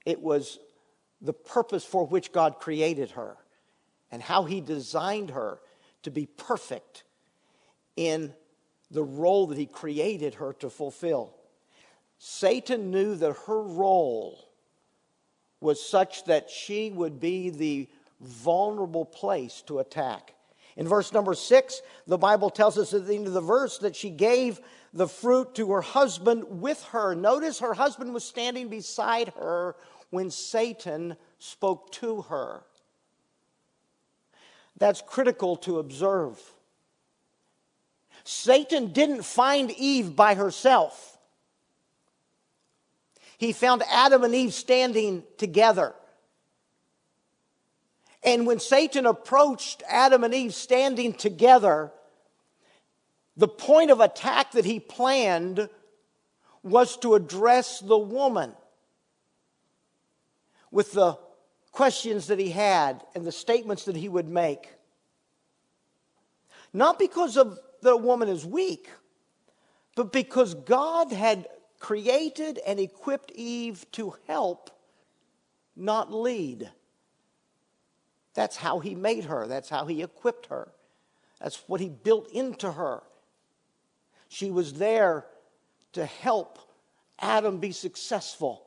it 0.05 0.21
was 0.21 0.59
the 1.21 1.33
purpose 1.33 1.83
for 1.83 2.07
which 2.07 2.31
God 2.31 2.57
created 2.59 3.12
her 3.12 3.36
and 4.09 4.21
how 4.21 4.45
he 4.45 4.62
designed 4.62 5.31
her 5.31 5.59
to 6.03 6.09
be 6.09 6.25
perfect 6.25 7.03
in 7.98 8.33
the 8.89 9.03
role 9.03 9.48
that 9.48 9.57
he 9.57 9.65
created 9.65 10.36
her 10.36 10.53
to 10.53 10.69
fulfill. 10.69 11.36
Satan 12.17 12.91
knew 12.91 13.13
that 13.15 13.36
her 13.48 13.62
role 13.62 14.39
was 15.59 15.86
such 15.86 16.24
that 16.25 16.50
she 16.50 16.91
would 16.91 17.19
be 17.19 17.50
the 17.50 17.89
vulnerable 18.21 19.03
place 19.03 19.62
to 19.63 19.79
attack. 19.79 20.33
In 20.79 20.88
verse 20.88 21.12
number 21.12 21.33
six, 21.33 21.81
the 22.07 22.17
Bible 22.17 22.50
tells 22.50 22.77
us 22.77 22.93
at 22.93 23.05
the 23.05 23.13
end 23.13 23.27
of 23.27 23.33
the 23.33 23.41
verse 23.41 23.79
that 23.79 23.98
she 23.98 24.09
gave 24.09 24.62
the 24.93 25.09
fruit 25.09 25.53
to 25.55 25.69
her 25.71 25.81
husband 25.81 26.62
with 26.62 26.81
her. 26.93 27.13
Notice 27.13 27.59
her 27.59 27.74
husband 27.74 28.13
was 28.13 28.24
standing 28.24 28.69
beside 28.69 29.33
her 29.38 29.75
when 30.09 30.31
Satan 30.31 31.17
spoke 31.38 31.91
to 31.91 32.21
her. 32.21 32.63
That's 34.77 35.01
critical 35.01 35.57
to 35.57 35.79
observe. 35.79 36.39
Satan 38.24 38.93
didn't 38.93 39.24
find 39.24 39.71
Eve 39.71 40.15
by 40.15 40.36
herself. 40.36 41.17
He 43.38 43.51
found 43.51 43.83
Adam 43.91 44.24
and 44.24 44.33
Eve 44.33 44.53
standing 44.53 45.24
together. 45.38 45.93
And 48.24 48.46
when 48.46 48.60
Satan 48.60 49.06
approached 49.06 49.84
Adam 49.88 50.24
and 50.24 50.34
Eve 50.34 50.54
standing 50.54 51.14
together, 51.14 51.92
the 53.38 53.48
point 53.48 53.92
of 53.92 54.02
attack 54.02 54.52
that 54.52 54.66
he 54.66 54.80
planned 54.80 55.70
was 56.62 56.98
to 56.98 57.16
address 57.16 57.80
the 57.80 57.98
woman 57.98 58.54
with 60.72 60.92
the 60.92 61.18
questions 61.72 62.28
that 62.28 62.40
he 62.40 62.50
had 62.50 63.04
and 63.16 63.26
the 63.26 63.32
statements 63.32 63.86
that 63.86 63.96
he 63.96 64.10
would 64.10 64.28
make. 64.28 64.70
Not 66.74 67.00
because 67.00 67.38
of 67.38 67.58
the 67.82 67.96
woman 67.96 68.28
is 68.28 68.46
weak, 68.46 68.90
but 69.96 70.12
because 70.12 70.54
God 70.54 71.12
had 71.12 71.48
created 71.80 72.60
and 72.68 72.80
equipped 72.80 73.32
Eve 73.34 73.86
to 73.94 74.16
help, 74.28 74.70
not 75.76 76.14
lead. 76.14 76.70
That's 78.39 78.55
how 78.55 78.79
he 78.79 78.96
made 78.96 79.25
her, 79.25 79.48
that's 79.48 79.67
how 79.67 79.86
he 79.86 80.01
equipped 80.01 80.46
her, 80.46 80.72
that's 81.41 81.62
what 81.67 81.81
he 81.81 81.89
built 81.89 82.31
into 82.31 82.72
her. 82.72 83.03
She 84.29 84.50
was 84.50 84.75
there 84.75 85.25
to 85.91 86.05
help 86.05 86.58
Adam 87.19 87.58
be 87.58 87.74
successful. 87.74 88.63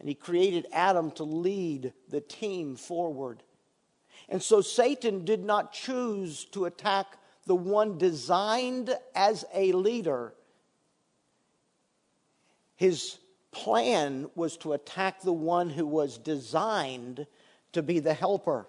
And 0.00 0.08
he 0.08 0.16
created 0.16 0.66
Adam 0.72 1.12
to 1.12 1.22
lead 1.22 1.92
the 2.08 2.20
team 2.20 2.74
forward. 2.74 3.44
And 4.28 4.42
so 4.42 4.60
Satan 4.60 5.24
did 5.24 5.44
not 5.44 5.72
choose 5.72 6.46
to 6.46 6.64
attack 6.64 7.06
the 7.46 7.54
one 7.54 7.98
designed 7.98 8.92
as 9.14 9.44
a 9.54 9.70
leader. 9.70 10.34
His 12.74 13.18
plan 13.52 14.28
was 14.34 14.56
to 14.56 14.72
attack 14.72 15.20
the 15.20 15.32
one 15.32 15.70
who 15.70 15.86
was 15.86 16.18
designed 16.18 17.28
to 17.74 17.80
be 17.80 18.00
the 18.00 18.14
helper. 18.14 18.66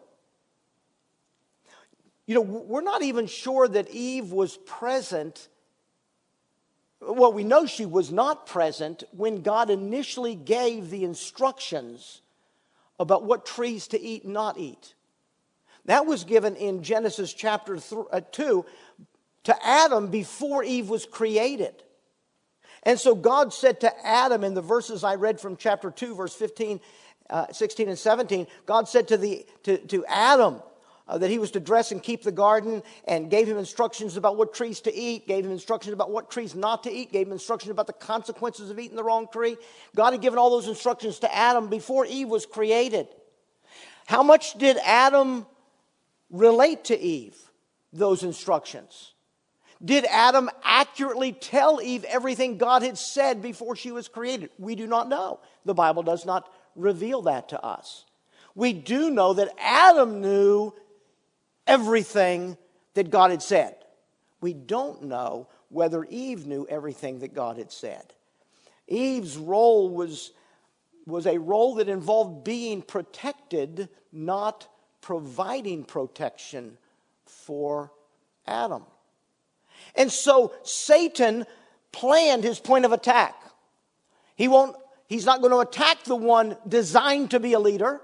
You 2.29 2.35
know, 2.35 2.41
we're 2.41 2.81
not 2.81 3.01
even 3.01 3.25
sure 3.25 3.67
that 3.67 3.89
Eve 3.89 4.31
was 4.31 4.55
present 4.55 5.47
well, 7.01 7.33
we 7.33 7.43
know 7.43 7.65
she 7.65 7.85
was 7.85 8.11
not 8.11 8.45
present 8.45 9.03
when 9.11 9.41
God 9.41 9.71
initially 9.71 10.35
gave 10.35 10.91
the 10.91 11.05
instructions 11.05 12.21
about 12.99 13.23
what 13.23 13.47
trees 13.47 13.87
to 13.87 13.99
eat 13.99 14.25
and 14.25 14.33
not 14.33 14.59
eat. 14.59 14.93
That 15.85 16.05
was 16.05 16.23
given 16.23 16.55
in 16.55 16.83
Genesis 16.83 17.33
chapter 17.33 17.79
uh, 18.11 18.21
2 18.31 18.65
to 19.45 19.65
Adam 19.65 20.11
before 20.11 20.63
Eve 20.63 20.89
was 20.89 21.05
created. 21.05 21.81
And 22.83 22.99
so 22.99 23.15
God 23.15 23.53
said 23.53 23.79
to 23.79 24.05
Adam 24.05 24.43
in 24.43 24.53
the 24.53 24.61
verses 24.61 25.03
I 25.03 25.15
read 25.15 25.39
from 25.39 25.55
chapter 25.55 25.89
2, 25.89 26.13
verse 26.13 26.35
15, 26.35 26.79
uh, 27.29 27.47
16, 27.51 27.87
and 27.87 27.97
17, 27.97 28.45
God 28.65 28.87
said 28.87 29.07
to, 29.07 29.17
the, 29.17 29.47
to, 29.63 29.77
to 29.87 30.05
Adam, 30.05 30.61
uh, 31.09 31.17
that 31.17 31.31
he 31.31 31.39
was 31.39 31.51
to 31.51 31.59
dress 31.59 31.91
and 31.91 32.03
keep 32.03 32.21
the 32.21 32.31
garden 32.31 32.83
and 33.05 33.31
gave 33.31 33.47
him 33.47 33.57
instructions 33.57 34.15
about 34.15 34.37
what 34.37 34.53
trees 34.53 34.79
to 34.81 34.93
eat, 34.93 35.27
gave 35.27 35.43
him 35.43 35.51
instructions 35.51 35.91
about 35.91 36.11
what 36.11 36.29
trees 36.29 36.53
not 36.53 36.83
to 36.83 36.91
eat, 36.91 37.11
gave 37.11 37.25
him 37.25 37.33
instructions 37.33 37.71
about 37.71 37.87
the 37.87 37.93
consequences 37.93 38.69
of 38.69 38.79
eating 38.79 38.95
the 38.95 39.03
wrong 39.03 39.27
tree. 39.31 39.57
God 39.95 40.13
had 40.13 40.21
given 40.21 40.37
all 40.37 40.51
those 40.51 40.67
instructions 40.67 41.19
to 41.19 41.35
Adam 41.35 41.67
before 41.67 42.05
Eve 42.05 42.29
was 42.29 42.45
created. 42.45 43.07
How 44.05 44.21
much 44.21 44.53
did 44.53 44.77
Adam 44.85 45.47
relate 46.29 46.85
to 46.85 46.99
Eve, 46.99 47.35
those 47.91 48.23
instructions? 48.23 49.13
Did 49.83 50.05
Adam 50.05 50.49
accurately 50.63 51.31
tell 51.31 51.81
Eve 51.81 52.03
everything 52.03 52.57
God 52.57 52.83
had 52.83 52.97
said 52.97 53.41
before 53.41 53.75
she 53.75 53.91
was 53.91 54.07
created? 54.07 54.51
We 54.59 54.75
do 54.75 54.85
not 54.85 55.09
know. 55.09 55.39
The 55.65 55.73
Bible 55.73 56.03
does 56.03 56.25
not 56.25 56.51
reveal 56.75 57.23
that 57.23 57.49
to 57.49 57.63
us. 57.63 58.05
We 58.55 58.73
do 58.73 59.09
know 59.09 59.33
that 59.33 59.55
Adam 59.57 60.21
knew 60.21 60.73
everything 61.69 62.57
that 62.95 63.09
God 63.09 63.31
had 63.31 63.41
said. 63.41 63.75
We 64.41 64.53
don't 64.53 65.03
know 65.03 65.47
whether 65.69 66.03
Eve 66.03 66.47
knew 66.47 66.65
everything 66.67 67.19
that 67.19 67.33
God 67.33 67.57
had 67.57 67.71
said. 67.71 68.13
Eve's 68.87 69.37
role 69.37 69.89
was, 69.89 70.31
was 71.05 71.27
a 71.27 71.37
role 71.37 71.75
that 71.75 71.87
involved 71.87 72.43
being 72.43 72.81
protected, 72.81 73.87
not 74.11 74.67
providing 75.01 75.83
protection 75.83 76.77
for 77.25 77.91
Adam. 78.47 78.83
And 79.95 80.11
so 80.11 80.53
Satan 80.63 81.45
planned 81.91 82.43
his 82.43 82.59
point 82.59 82.85
of 82.85 82.91
attack. 82.91 83.35
He 84.35 84.47
won't, 84.47 84.75
he's 85.07 85.25
not 85.25 85.41
going 85.41 85.51
to 85.51 85.59
attack 85.59 86.03
the 86.03 86.15
one 86.15 86.57
designed 86.67 87.31
to 87.31 87.39
be 87.39 87.53
a 87.53 87.59
leader. 87.59 88.01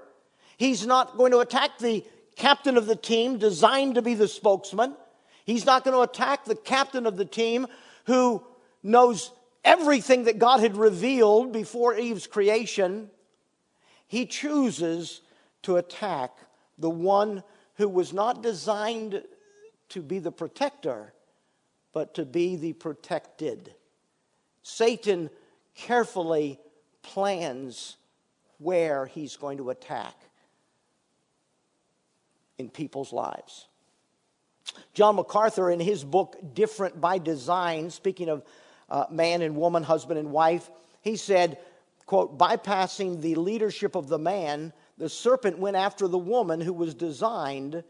He's 0.57 0.85
not 0.85 1.17
going 1.17 1.31
to 1.31 1.39
attack 1.39 1.79
the 1.79 2.03
captain 2.35 2.77
of 2.77 2.85
the 2.85 2.95
team 2.95 3.37
designed 3.37 3.95
to 3.95 4.01
be 4.01 4.13
the 4.13 4.27
spokesman. 4.27 4.95
He's 5.45 5.65
not 5.65 5.83
going 5.83 5.95
to 5.95 6.01
attack 6.01 6.45
the 6.45 6.55
captain 6.55 7.05
of 7.05 7.17
the 7.17 7.25
team 7.25 7.67
who 8.05 8.43
knows 8.83 9.31
everything 9.63 10.25
that 10.25 10.39
God 10.39 10.59
had 10.59 10.77
revealed 10.77 11.51
before 11.51 11.97
Eve's 11.97 12.27
creation. 12.27 13.09
He 14.07 14.25
chooses 14.25 15.21
to 15.63 15.77
attack 15.77 16.31
the 16.77 16.89
one 16.89 17.43
who 17.75 17.89
was 17.89 18.13
not 18.13 18.43
designed 18.43 19.23
to 19.89 20.01
be 20.01 20.19
the 20.19 20.31
protector, 20.31 21.13
but 21.93 22.13
to 22.15 22.25
be 22.25 22.55
the 22.55 22.73
protected. 22.73 23.73
Satan 24.61 25.29
carefully 25.75 26.59
plans 27.01 27.97
where 28.57 29.05
he's 29.05 29.35
going 29.35 29.57
to 29.57 29.69
attack 29.69 30.15
in 32.57 32.69
people's 32.69 33.13
lives. 33.13 33.67
John 34.93 35.15
MacArthur, 35.15 35.69
in 35.69 35.79
his 35.79 36.03
book 36.03 36.37
Different 36.53 36.99
by 36.99 37.17
Design, 37.17 37.89
speaking 37.89 38.29
of 38.29 38.43
uh, 38.89 39.05
man 39.09 39.41
and 39.41 39.55
woman, 39.55 39.83
husband 39.83 40.19
and 40.19 40.31
wife, 40.31 40.69
he 41.01 41.15
said, 41.15 41.59
quote, 42.05 42.37
bypassing 42.37 43.21
the 43.21 43.35
leadership 43.35 43.95
of 43.95 44.07
the 44.07 44.17
man, 44.17 44.73
the 44.97 45.09
serpent 45.09 45.59
went 45.59 45.75
after 45.75 46.07
the 46.07 46.17
woman 46.17 46.61
who 46.61 46.73
was 46.73 46.93
designed 46.93 47.83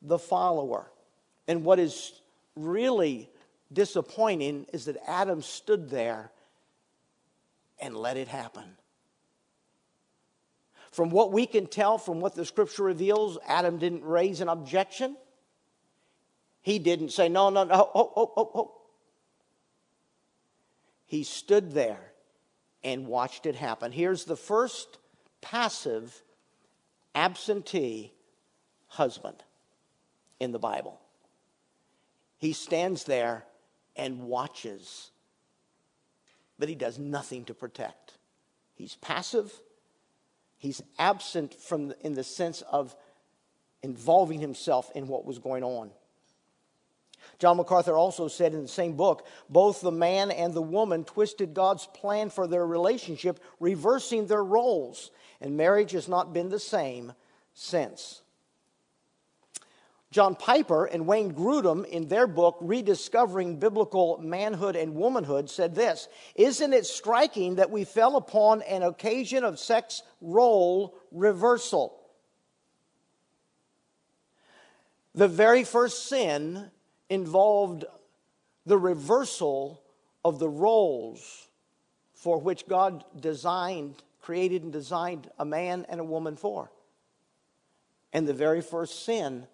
the 0.00 0.18
follower. 0.18 0.90
And 1.46 1.64
what 1.64 1.78
is 1.78 2.12
really 2.56 3.30
disappointing 3.72 4.66
is 4.72 4.86
that 4.86 4.96
Adam 5.06 5.42
stood 5.42 5.90
there 5.90 6.30
and 7.80 7.96
let 7.96 8.16
it 8.16 8.28
happen. 8.28 8.76
From 10.92 11.08
what 11.08 11.32
we 11.32 11.46
can 11.46 11.66
tell 11.66 11.96
from 11.96 12.20
what 12.20 12.34
the 12.34 12.44
scripture 12.44 12.84
reveals, 12.84 13.38
Adam 13.48 13.78
didn't 13.78 14.04
raise 14.04 14.42
an 14.42 14.48
objection. 14.48 15.16
He 16.60 16.78
didn't 16.78 17.10
say, 17.10 17.28
no, 17.28 17.48
no, 17.48 17.64
no, 17.64 17.90
oh, 17.94 18.12
oh, 18.14 18.32
oh, 18.36 18.50
oh. 18.54 18.74
He 21.06 21.24
stood 21.24 21.72
there 21.72 22.12
and 22.84 23.06
watched 23.06 23.46
it 23.46 23.54
happen. 23.54 23.90
Here's 23.90 24.24
the 24.24 24.36
first 24.36 24.98
passive 25.40 26.22
absentee 27.14 28.12
husband 28.86 29.42
in 30.40 30.52
the 30.52 30.58
Bible. 30.58 31.00
He 32.36 32.52
stands 32.52 33.04
there 33.04 33.44
and 33.96 34.24
watches, 34.24 35.10
but 36.58 36.68
he 36.68 36.74
does 36.74 36.98
nothing 36.98 37.44
to 37.46 37.54
protect. 37.54 38.18
He's 38.74 38.96
passive. 38.96 39.52
He's 40.62 40.80
absent 40.96 41.54
from 41.54 41.88
the, 41.88 41.96
in 42.06 42.14
the 42.14 42.22
sense 42.22 42.62
of 42.62 42.94
involving 43.82 44.38
himself 44.38 44.92
in 44.94 45.08
what 45.08 45.24
was 45.24 45.40
going 45.40 45.64
on. 45.64 45.90
John 47.40 47.56
MacArthur 47.56 47.96
also 47.96 48.28
said 48.28 48.54
in 48.54 48.62
the 48.62 48.68
same 48.68 48.92
book 48.92 49.26
both 49.48 49.80
the 49.80 49.90
man 49.90 50.30
and 50.30 50.54
the 50.54 50.62
woman 50.62 51.02
twisted 51.02 51.52
God's 51.52 51.86
plan 51.86 52.30
for 52.30 52.46
their 52.46 52.64
relationship, 52.64 53.40
reversing 53.58 54.28
their 54.28 54.44
roles, 54.44 55.10
and 55.40 55.56
marriage 55.56 55.90
has 55.90 56.06
not 56.06 56.32
been 56.32 56.48
the 56.48 56.60
same 56.60 57.12
since. 57.54 58.22
John 60.12 60.34
Piper 60.34 60.84
and 60.84 61.06
Wayne 61.06 61.32
Grudem, 61.32 61.86
in 61.86 62.06
their 62.06 62.26
book, 62.26 62.58
Rediscovering 62.60 63.58
Biblical 63.58 64.18
Manhood 64.22 64.76
and 64.76 64.94
Womanhood, 64.94 65.48
said 65.48 65.74
this 65.74 66.06
Isn't 66.34 66.74
it 66.74 66.84
striking 66.84 67.54
that 67.54 67.70
we 67.70 67.84
fell 67.84 68.16
upon 68.16 68.60
an 68.62 68.82
occasion 68.82 69.42
of 69.42 69.58
sex 69.58 70.02
role 70.20 70.94
reversal? 71.10 71.98
The 75.14 75.28
very 75.28 75.64
first 75.64 76.08
sin 76.08 76.70
involved 77.08 77.86
the 78.66 78.78
reversal 78.78 79.82
of 80.24 80.38
the 80.38 80.48
roles 80.48 81.48
for 82.12 82.38
which 82.38 82.68
God 82.68 83.02
designed, 83.18 84.02
created, 84.20 84.62
and 84.62 84.72
designed 84.72 85.30
a 85.38 85.44
man 85.46 85.86
and 85.88 86.00
a 86.00 86.04
woman 86.04 86.36
for. 86.36 86.70
And 88.12 88.28
the 88.28 88.34
very 88.34 88.60
first 88.60 89.06
sin 89.06 89.46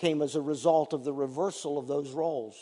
came 0.00 0.22
as 0.22 0.34
a 0.34 0.40
result 0.40 0.92
of 0.92 1.04
the 1.04 1.12
reversal 1.12 1.78
of 1.78 1.86
those 1.86 2.10
roles. 2.10 2.56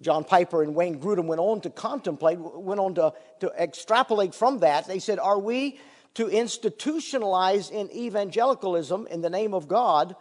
John 0.00 0.24
Piper 0.24 0.62
and 0.62 0.74
Wayne 0.74 0.98
Grudem 0.98 1.26
went 1.26 1.40
on 1.40 1.60
to 1.60 1.70
contemplate, 1.70 2.38
went 2.38 2.80
on 2.80 2.94
to, 2.96 3.12
to 3.40 3.52
extrapolate 3.56 4.34
from 4.34 4.58
that. 4.58 4.88
They 4.88 4.98
said, 4.98 5.18
Are 5.18 5.38
we 5.38 5.78
to 6.14 6.26
institutionalize 6.26 7.70
in 7.70 7.90
evangelicalism 7.92 9.06
in 9.08 9.20
the 9.20 9.30
name 9.30 9.54
of 9.54 9.68
God, 9.68 10.16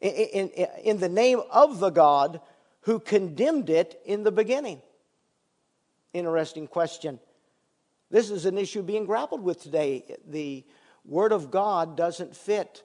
in, 0.00 0.48
in, 0.48 0.66
in 0.82 0.98
the 0.98 1.08
name 1.08 1.42
of 1.50 1.80
the 1.80 1.90
God 1.90 2.40
who 2.82 3.00
condemned 3.00 3.68
it 3.68 4.00
in 4.06 4.22
the 4.22 4.32
beginning? 4.32 4.80
Interesting 6.14 6.68
question. 6.68 7.18
This 8.10 8.30
is 8.30 8.46
an 8.46 8.56
issue 8.56 8.82
being 8.82 9.04
grappled 9.04 9.42
with 9.42 9.60
today. 9.60 10.16
The 10.26 10.64
Word 11.04 11.32
of 11.32 11.50
God 11.50 11.96
doesn't 11.96 12.34
fit 12.34 12.82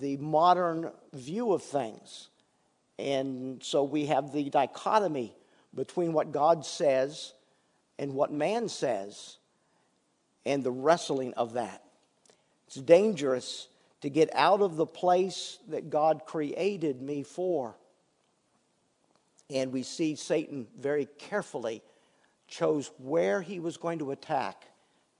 the 0.00 0.16
modern 0.16 0.90
view 1.12 1.52
of 1.52 1.62
things. 1.62 2.28
And 2.98 3.62
so 3.62 3.84
we 3.84 4.06
have 4.06 4.32
the 4.32 4.50
dichotomy 4.50 5.34
between 5.74 6.12
what 6.12 6.32
God 6.32 6.64
says 6.64 7.32
and 7.98 8.14
what 8.14 8.32
man 8.32 8.68
says 8.68 9.38
and 10.46 10.62
the 10.62 10.70
wrestling 10.70 11.34
of 11.34 11.54
that. 11.54 11.82
It's 12.66 12.76
dangerous 12.76 13.68
to 14.00 14.10
get 14.10 14.28
out 14.34 14.60
of 14.60 14.76
the 14.76 14.86
place 14.86 15.58
that 15.68 15.90
God 15.90 16.22
created 16.26 17.00
me 17.00 17.22
for. 17.22 17.74
And 19.50 19.72
we 19.72 19.82
see 19.82 20.14
Satan 20.14 20.66
very 20.78 21.06
carefully 21.18 21.82
chose 22.48 22.90
where 22.98 23.40
he 23.42 23.60
was 23.60 23.76
going 23.76 23.98
to 24.00 24.10
attack 24.10 24.64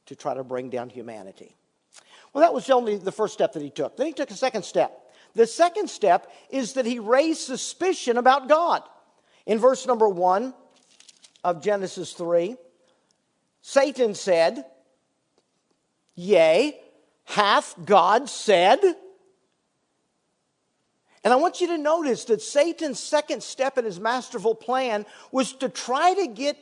to 0.06 0.16
try 0.16 0.34
to 0.34 0.44
bring 0.44 0.70
down 0.70 0.90
humanity. 0.90 1.56
Well, 2.34 2.42
that 2.42 2.52
was 2.52 2.68
only 2.68 2.96
the 2.96 3.12
first 3.12 3.32
step 3.32 3.52
that 3.52 3.62
he 3.62 3.70
took. 3.70 3.96
Then 3.96 4.08
he 4.08 4.12
took 4.12 4.30
a 4.30 4.34
second 4.34 4.64
step. 4.64 5.00
The 5.34 5.46
second 5.46 5.88
step 5.88 6.30
is 6.50 6.74
that 6.74 6.84
he 6.84 6.98
raised 6.98 7.40
suspicion 7.40 8.18
about 8.18 8.48
God. 8.48 8.82
In 9.46 9.58
verse 9.58 9.86
number 9.86 10.08
one 10.08 10.52
of 11.44 11.62
Genesis 11.62 12.12
3, 12.12 12.56
Satan 13.62 14.14
said, 14.14 14.64
Yea, 16.16 16.80
hath 17.24 17.74
God 17.84 18.28
said? 18.28 18.80
And 21.22 21.32
I 21.32 21.36
want 21.36 21.60
you 21.60 21.68
to 21.68 21.78
notice 21.78 22.24
that 22.26 22.42
Satan's 22.42 22.98
second 22.98 23.42
step 23.42 23.78
in 23.78 23.84
his 23.84 24.00
masterful 24.00 24.54
plan 24.54 25.06
was 25.30 25.52
to 25.54 25.68
try 25.68 26.14
to 26.14 26.26
get 26.26 26.56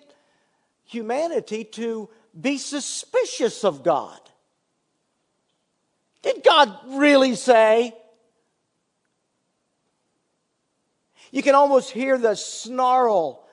humanity 0.84 1.64
to 1.64 2.10
be 2.38 2.58
suspicious 2.58 3.64
of 3.64 3.82
God. 3.82 4.20
Did 6.22 6.42
God 6.44 6.76
really 6.86 7.34
say? 7.34 7.94
You 11.30 11.42
can 11.42 11.54
almost 11.54 11.90
hear 11.90 12.18
the 12.18 12.34
snarl, 12.36 13.44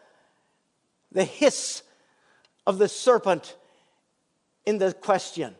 the 1.12 1.24
hiss 1.24 1.82
of 2.68 2.78
the 2.78 2.88
serpent 2.88 3.56
in 4.66 4.78
the 4.78 4.94
question. 4.94 5.56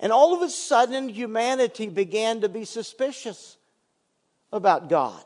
And 0.00 0.12
all 0.12 0.34
of 0.34 0.42
a 0.42 0.50
sudden, 0.50 1.08
humanity 1.08 1.88
began 1.88 2.40
to 2.40 2.48
be 2.48 2.64
suspicious 2.64 3.56
about 4.52 4.88
God. 4.88 5.22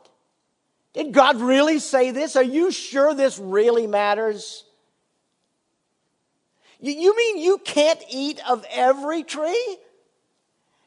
Did 0.93 1.11
God 1.11 1.41
really 1.41 1.79
say 1.79 2.11
this? 2.11 2.35
Are 2.35 2.43
you 2.43 2.71
sure 2.71 3.13
this 3.13 3.39
really 3.39 3.87
matters? 3.87 4.63
You 6.79 7.15
mean 7.15 7.39
you 7.39 7.57
can't 7.59 8.01
eat 8.09 8.39
of 8.47 8.65
every 8.69 9.23
tree? 9.23 9.77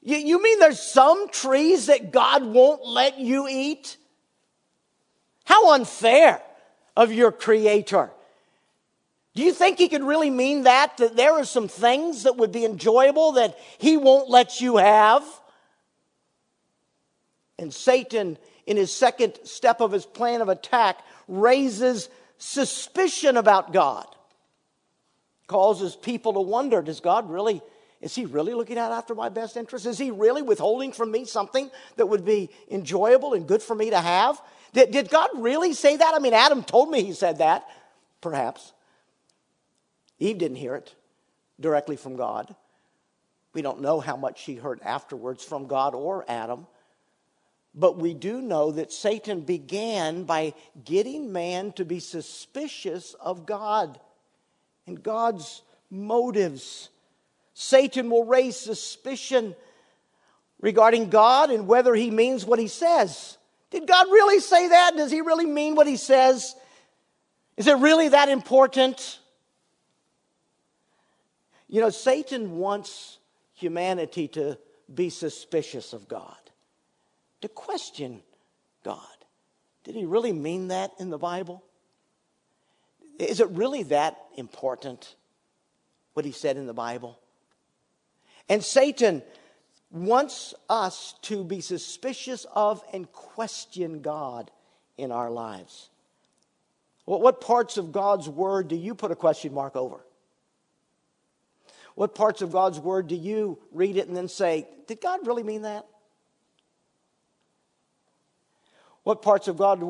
You, 0.03 0.43
mean 0.43 0.59
there's 0.61 0.81
some 0.81 1.29
trees 1.29 1.87
that 1.87 2.13
God 2.13 2.45
won't 2.45 2.87
let 2.87 3.19
you 3.19 3.49
eat? 3.49 3.97
How 5.45 5.73
unfair 5.73 6.41
of 6.97 7.13
your 7.13 7.33
Creator. 7.33 8.11
Do 9.35 9.43
you 9.43 9.53
think 9.53 9.79
he 9.79 9.89
could 9.89 10.03
really 10.03 10.31
mean 10.31 10.65
that? 10.65 10.97
That 10.97 11.17
there 11.17 11.33
are 11.33 11.45
some 11.45 11.69
things 11.69 12.25
that 12.25 12.37
would 12.37 12.53
be 12.53 12.65
enjoyable 12.65 13.33
that 13.33 13.57
he 13.79 13.97
won't 13.97 14.29
let 14.29 14.61
you 14.61 14.79
have? 14.79 15.25
And 17.59 17.73
Satan, 17.73 18.39
in 18.67 18.77
his 18.77 18.93
second 18.93 19.39
step 19.45 19.81
of 19.81 19.93
his 19.93 20.07
plan 20.07 20.41
of 20.41 20.49
attack, 20.49 20.99
raises 21.29 22.09
suspicion 22.39 23.37
about 23.37 23.73
God, 23.73 24.07
causes 25.49 25.97
people 25.97 26.35
to 26.35 26.41
wonder 26.41 26.81
does 26.81 27.01
God 27.01 27.29
really, 27.29 27.61
is 28.01 28.15
he 28.15 28.27
really 28.27 28.55
looking 28.55 28.79
out 28.79 28.93
after 28.93 29.15
my 29.15 29.29
best 29.29 29.57
interest? 29.57 29.87
Is 29.87 29.99
he 29.99 30.13
really 30.13 30.43
withholding 30.43 30.93
from 30.93 31.11
me 31.11 31.25
something 31.25 31.69
that 31.97 32.07
would 32.07 32.25
be 32.25 32.51
enjoyable 32.71 33.35
and 33.35 33.49
good 33.49 33.63
for 33.63 33.75
me 33.75 33.91
to 33.91 34.01
have? 34.01 34.41
Did, 34.73 34.93
did 34.93 35.11
God 35.11 35.31
really 35.35 35.73
say 35.73 35.97
that? 35.97 36.15
I 36.15 36.21
mean, 36.21 36.35
Adam 36.35 36.63
told 36.63 36.91
me 36.91 37.03
he 37.03 37.15
said 37.15 37.39
that, 37.39 37.67
perhaps. 38.21 38.73
Eve 40.21 40.39
didn't 40.39 40.59
hear 40.59 40.77
it 40.77 40.95
directly 41.59 41.97
from 41.97 42.17
God. 42.17 42.55
We 43.55 43.63
don't 43.63 43.81
know 43.81 43.99
how 43.99 44.17
much 44.17 44.43
she 44.43 44.57
heard 44.57 44.81
afterwards 44.85 45.43
from 45.43 45.67
God 45.67 45.95
or 45.95 46.25
Adam. 46.29 46.67
But 47.75 47.99
we 47.99 48.13
do 48.13 48.41
know 48.43 48.73
that 48.73 48.93
Satan 48.93 49.41
began 49.41 50.25
by 50.25 50.55
getting 50.85 51.33
man 51.33 51.73
to 51.73 51.85
be 51.85 52.01
suspicious 52.01 53.15
of 53.15 53.47
God 53.47 53.99
and 54.89 55.03
God's 55.03 55.63
motives. 55.91 56.89
Satan 57.55 58.11
will 58.11 58.25
raise 58.25 58.57
suspicion 58.57 59.55
regarding 60.61 61.11
God 61.11 61.51
and 61.51 61.69
whether 61.69 61.95
he 61.95 62.11
means 62.11 62.45
what 62.45 62.59
he 62.59 62.69
says. 62.69 63.39
Did 63.71 63.87
God 63.87 64.07
really 64.07 64.41
say 64.41 64.69
that? 64.69 64.97
Does 64.97 65.13
he 65.13 65.21
really 65.21 65.47
mean 65.47 65.75
what 65.75 65.87
he 65.87 65.97
says? 65.97 66.57
Is 67.57 67.67
it 67.67 67.77
really 67.77 68.09
that 68.09 68.29
important? 68.29 69.19
You 71.69 71.81
know, 71.81 71.91
Satan 71.91 72.57
wants 72.57 73.19
humanity 73.55 74.29
to 74.29 74.59
be 74.93 75.11
suspicious 75.11 75.93
of 75.93 76.09
God 76.09 76.37
to 77.43 77.49
question 77.49 78.23
God. 78.85 79.03
Did 79.85 79.95
he 79.95 80.07
really 80.07 80.33
mean 80.33 80.69
that 80.69 80.93
in 80.99 81.11
the 81.11 81.19
Bible? 81.19 81.63
Is 83.19 83.41
it 83.41 83.49
really 83.51 83.83
that 83.85 84.17
important, 84.37 85.15
what 86.15 86.25
he 86.25 86.33
said 86.33 86.57
in 86.57 86.67
the 86.67 86.75
Bible? 86.75 87.19
And 88.49 88.65
Satan 88.65 89.23
wants 89.91 90.55
us 90.69 91.15
to 91.23 91.45
be 91.45 91.61
suspicious 91.61 92.47
of 92.55 92.83
and 92.93 93.11
question 93.13 94.01
God 94.01 94.51
in 94.97 95.13
our 95.13 95.31
lives. 95.31 95.91
What 97.05 97.41
parts 97.41 97.79
of 97.79 97.91
God's 97.91 98.29
word 98.29 98.69
do 98.69 98.77
you 98.77 98.95
put 98.95 99.11
a 99.11 99.17
question 99.17 99.55
mark 99.55 99.77
over? 99.77 99.99
What 101.95 102.15
parts 102.15 102.43
of 102.43 102.53
God's 102.53 102.79
word 102.79 103.09
do 103.09 103.17
you 103.17 103.59
read 103.73 103.97
it 103.97 104.07
and 104.09 104.17
then 104.17 104.29
say, 104.29 104.69
Did 104.87 105.01
God 105.01 105.27
really 105.27 105.43
mean 105.43 105.63
that? 105.63 105.87
What 109.09 109.23
parts 109.23 109.49
of 109.49 109.57
God's 109.57 109.81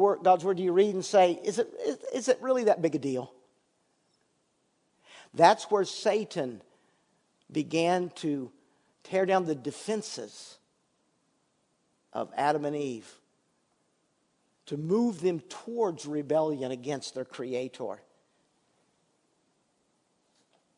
word 0.44 0.56
do 0.58 0.62
you 0.62 0.70
read 0.70 0.94
and 0.94 1.04
say, 1.04 1.40
is 1.42 1.58
it, 1.58 1.68
is, 1.84 1.98
is 2.14 2.28
it 2.28 2.38
really 2.40 2.62
that 2.66 2.80
big 2.80 2.94
a 2.94 3.00
deal? 3.00 3.32
That's 5.34 5.64
where 5.72 5.82
Satan 5.82 6.62
began 7.50 8.10
to 8.10 8.52
tear 9.02 9.26
down 9.26 9.44
the 9.44 9.56
defenses 9.56 10.58
of 12.12 12.30
Adam 12.36 12.64
and 12.64 12.76
Eve 12.76 13.12
to 14.66 14.76
move 14.76 15.20
them 15.20 15.40
towards 15.48 16.06
rebellion 16.06 16.70
against 16.70 17.16
their 17.16 17.24
Creator. 17.24 18.00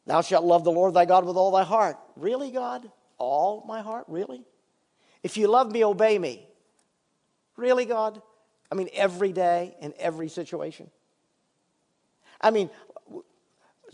Thou 0.07 0.23
shalt 0.23 0.47
love 0.47 0.65
the 0.65 0.73
Lord 0.73 0.95
thy 0.95 1.05
God 1.05 1.27
with 1.27 1.37
all 1.37 1.51
thy 1.51 1.65
heart. 1.65 1.99
Really, 2.17 2.51
God? 2.51 2.91
All 3.19 3.63
my 3.69 3.83
heart? 3.83 4.07
Really? 4.09 4.47
If 5.23 5.37
you 5.37 5.47
love 5.47 5.71
me, 5.71 5.85
obey 5.85 6.19
me. 6.19 6.47
Really, 7.59 7.85
God? 7.85 8.23
I 8.71 8.75
mean, 8.75 8.89
every 8.93 9.33
day 9.33 9.75
in 9.81 9.93
every 9.99 10.29
situation. 10.29 10.91
I 12.41 12.51
mean, 12.51 12.71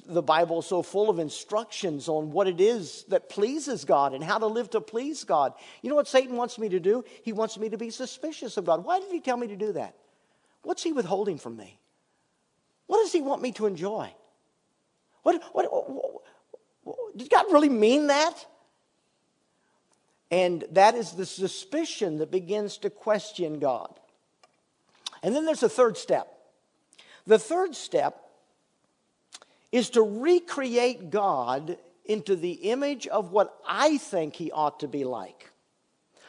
the 0.05 0.23
Bible 0.23 0.61
is 0.61 0.67
so 0.67 0.83
full 0.83 1.11
of 1.11 1.19
instructions 1.19 2.09
on 2.09 2.31
what 2.31 2.47
it 2.47 2.61
is 2.61 3.05
that 3.09 3.29
pleases 3.29 3.85
God 3.85 4.15
and 4.15 4.23
how 4.23 4.39
to 4.39 4.47
live 4.47 4.71
to 4.71 4.81
please 4.81 5.25
God. 5.25 5.55
You 5.83 5.91
know 5.91 5.97
what 5.97 6.09
Satan 6.09 6.37
wants 6.37 6.59
me 6.59 6.69
to 6.69 6.79
do? 6.79 7.05
He 7.23 7.33
wants 7.33 7.59
me 7.59 7.69
to 7.71 7.79
be 7.79 7.91
suspicious 7.91 8.57
of 8.57 8.67
God. 8.67 8.85
Why 8.85 9.01
did 9.01 9.11
he 9.11 9.21
tell 9.21 9.37
me 9.37 9.49
to 9.49 9.57
do 9.57 9.73
that? 9.73 9.97
What's 10.63 10.83
he 10.83 10.93
withholding 10.93 11.39
from 11.39 11.57
me? 11.57 11.79
What 12.87 13.03
does 13.03 13.13
he 13.13 13.21
want 13.21 13.43
me 13.43 13.53
to 13.53 13.67
enjoy? 13.67 14.13
What, 15.23 15.43
what, 15.53 15.73
what, 15.73 16.23
what 16.83 17.17
did 17.17 17.31
God 17.31 17.47
really 17.51 17.69
mean 17.69 18.09
that? 18.09 18.47
And 20.31 20.65
that 20.73 20.95
is 20.95 21.13
the 21.13 21.27
suspicion 21.27 22.19
that 22.19 22.31
begins 22.31 22.79
to 22.79 22.91
question 22.91 23.59
God. 23.59 23.99
And 25.27 25.35
then 25.35 25.45
there's 25.45 25.65
a 25.65 25.69
third 25.69 25.97
step. 25.99 26.33
The 27.27 27.37
third 27.37 27.75
step 27.75 28.31
is 29.73 29.91
to 29.91 30.03
recreate 30.03 31.11
God 31.11 31.79
into 32.05 32.37
the 32.37 32.53
image 32.53 33.09
of 33.09 33.33
what 33.33 33.59
I 33.67 33.99
think 33.99 34.37
he 34.37 34.53
ought 34.53 34.79
to 34.81 34.87
be 34.87 35.03
like. 35.03 35.51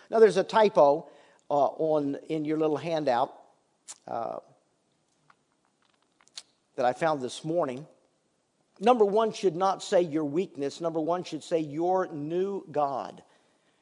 Now, 0.10 0.18
there's 0.18 0.38
a 0.38 0.44
typo 0.44 1.08
uh, 1.48 1.54
on 1.54 2.18
in 2.28 2.44
your 2.44 2.58
little 2.58 2.76
handout 2.76 3.36
uh, 4.08 4.40
that 6.76 6.86
I 6.88 6.94
found 6.94 7.22
this 7.22 7.46
morning. 7.46 7.86
Number 8.80 9.06
one 9.06 9.32
should 9.32 9.56
not 9.56 9.84
say 9.84 10.02
your 10.02 10.26
weakness. 10.26 10.82
Number 10.82 11.00
one 11.00 11.24
should 11.24 11.44
say 11.44 11.60
your 11.60 12.08
new 12.08 12.66
God. 12.72 13.22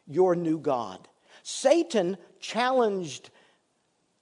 Your 0.09 0.35
new 0.35 0.59
God. 0.59 1.07
Satan 1.41 2.17
challenged 2.41 3.29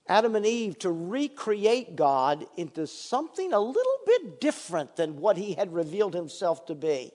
Adam 0.08 0.36
and 0.36 0.46
Eve 0.46 0.78
to 0.80 0.92
recreate 0.92 1.96
God 1.96 2.46
into 2.58 2.86
something 2.88 3.54
a 3.54 3.60
little 3.60 3.98
bit 4.06 4.42
different 4.42 4.96
than 4.96 5.18
what 5.18 5.38
he 5.38 5.54
had 5.54 5.74
revealed 5.74 6.14
himself 6.14 6.66
to 6.66 6.76
be. 6.76 7.12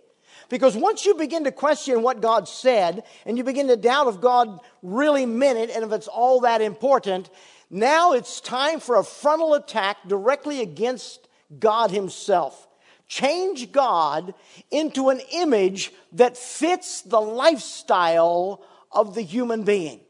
Because 0.48 0.76
once 0.76 1.04
you 1.04 1.14
begin 1.14 1.44
to 1.44 1.52
question 1.52 2.02
what 2.02 2.22
God 2.22 2.48
said 2.48 3.04
and 3.26 3.36
you 3.36 3.44
begin 3.44 3.68
to 3.68 3.76
doubt 3.76 4.08
if 4.08 4.20
God 4.20 4.60
really 4.82 5.26
meant 5.26 5.58
it 5.58 5.70
and 5.70 5.84
if 5.84 5.92
it's 5.92 6.08
all 6.08 6.40
that 6.40 6.62
important, 6.62 7.28
now 7.70 8.12
it's 8.12 8.40
time 8.40 8.80
for 8.80 8.96
a 8.96 9.04
frontal 9.04 9.54
attack 9.54 9.96
directly 10.06 10.60
against 10.60 11.28
God 11.58 11.90
Himself. 11.90 12.66
Change 13.08 13.72
God 13.72 14.34
into 14.70 15.08
an 15.08 15.20
image 15.32 15.92
that 16.12 16.36
fits 16.36 17.02
the 17.02 17.20
lifestyle 17.20 18.64
of 18.92 19.14
the 19.14 19.22
human 19.22 19.64
being. 19.64 20.00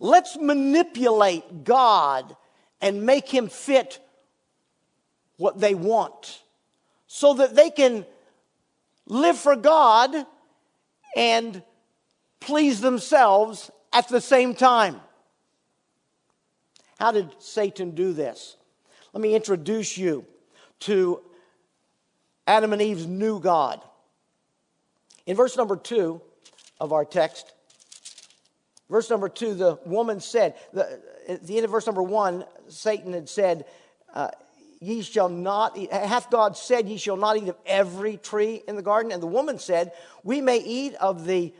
Let's 0.00 0.36
manipulate 0.36 1.64
God 1.64 2.36
and 2.80 3.04
make 3.04 3.28
him 3.28 3.48
fit 3.48 4.00
what 5.36 5.60
they 5.60 5.74
want 5.74 6.42
so 7.06 7.34
that 7.34 7.54
they 7.54 7.70
can 7.70 8.04
live 9.06 9.38
for 9.38 9.56
God 9.56 10.14
and 11.16 11.62
please 12.40 12.80
themselves 12.80 13.70
at 13.92 14.08
the 14.08 14.20
same 14.20 14.54
time. 14.54 15.00
How 16.98 17.12
did 17.12 17.30
Satan 17.38 17.92
do 17.92 18.12
this? 18.12 18.56
Let 19.12 19.20
me 19.20 19.34
introduce 19.34 19.96
you 19.96 20.26
to 20.80 21.20
Adam 22.46 22.72
and 22.72 22.82
Eve's 22.82 23.06
new 23.06 23.40
God. 23.40 23.80
In 25.26 25.36
verse 25.36 25.56
number 25.56 25.76
two 25.76 26.20
of 26.80 26.92
our 26.92 27.04
text, 27.04 27.52
Verse 28.90 29.08
number 29.08 29.28
two, 29.28 29.54
the 29.54 29.78
woman 29.86 30.20
said, 30.20 30.54
the, 30.72 31.00
at 31.28 31.46
the 31.46 31.56
end 31.56 31.64
of 31.64 31.70
verse 31.70 31.86
number 31.86 32.02
one, 32.02 32.44
Satan 32.68 33.12
had 33.12 33.28
said, 33.28 33.64
uh, 34.12 34.28
Ye 34.80 35.00
shall 35.00 35.30
not 35.30 35.78
eat, 35.78 35.90
hath 35.90 36.30
God 36.30 36.58
said, 36.58 36.88
Ye 36.88 36.98
shall 36.98 37.16
not 37.16 37.38
eat 37.38 37.48
of 37.48 37.56
every 37.64 38.18
tree 38.18 38.62
in 38.68 38.76
the 38.76 38.82
garden? 38.82 39.12
And 39.12 39.22
the 39.22 39.26
woman 39.26 39.58
said, 39.58 39.92
We 40.22 40.42
may 40.42 40.58
eat 40.58 40.94
of 40.96 41.24
the 41.24 41.54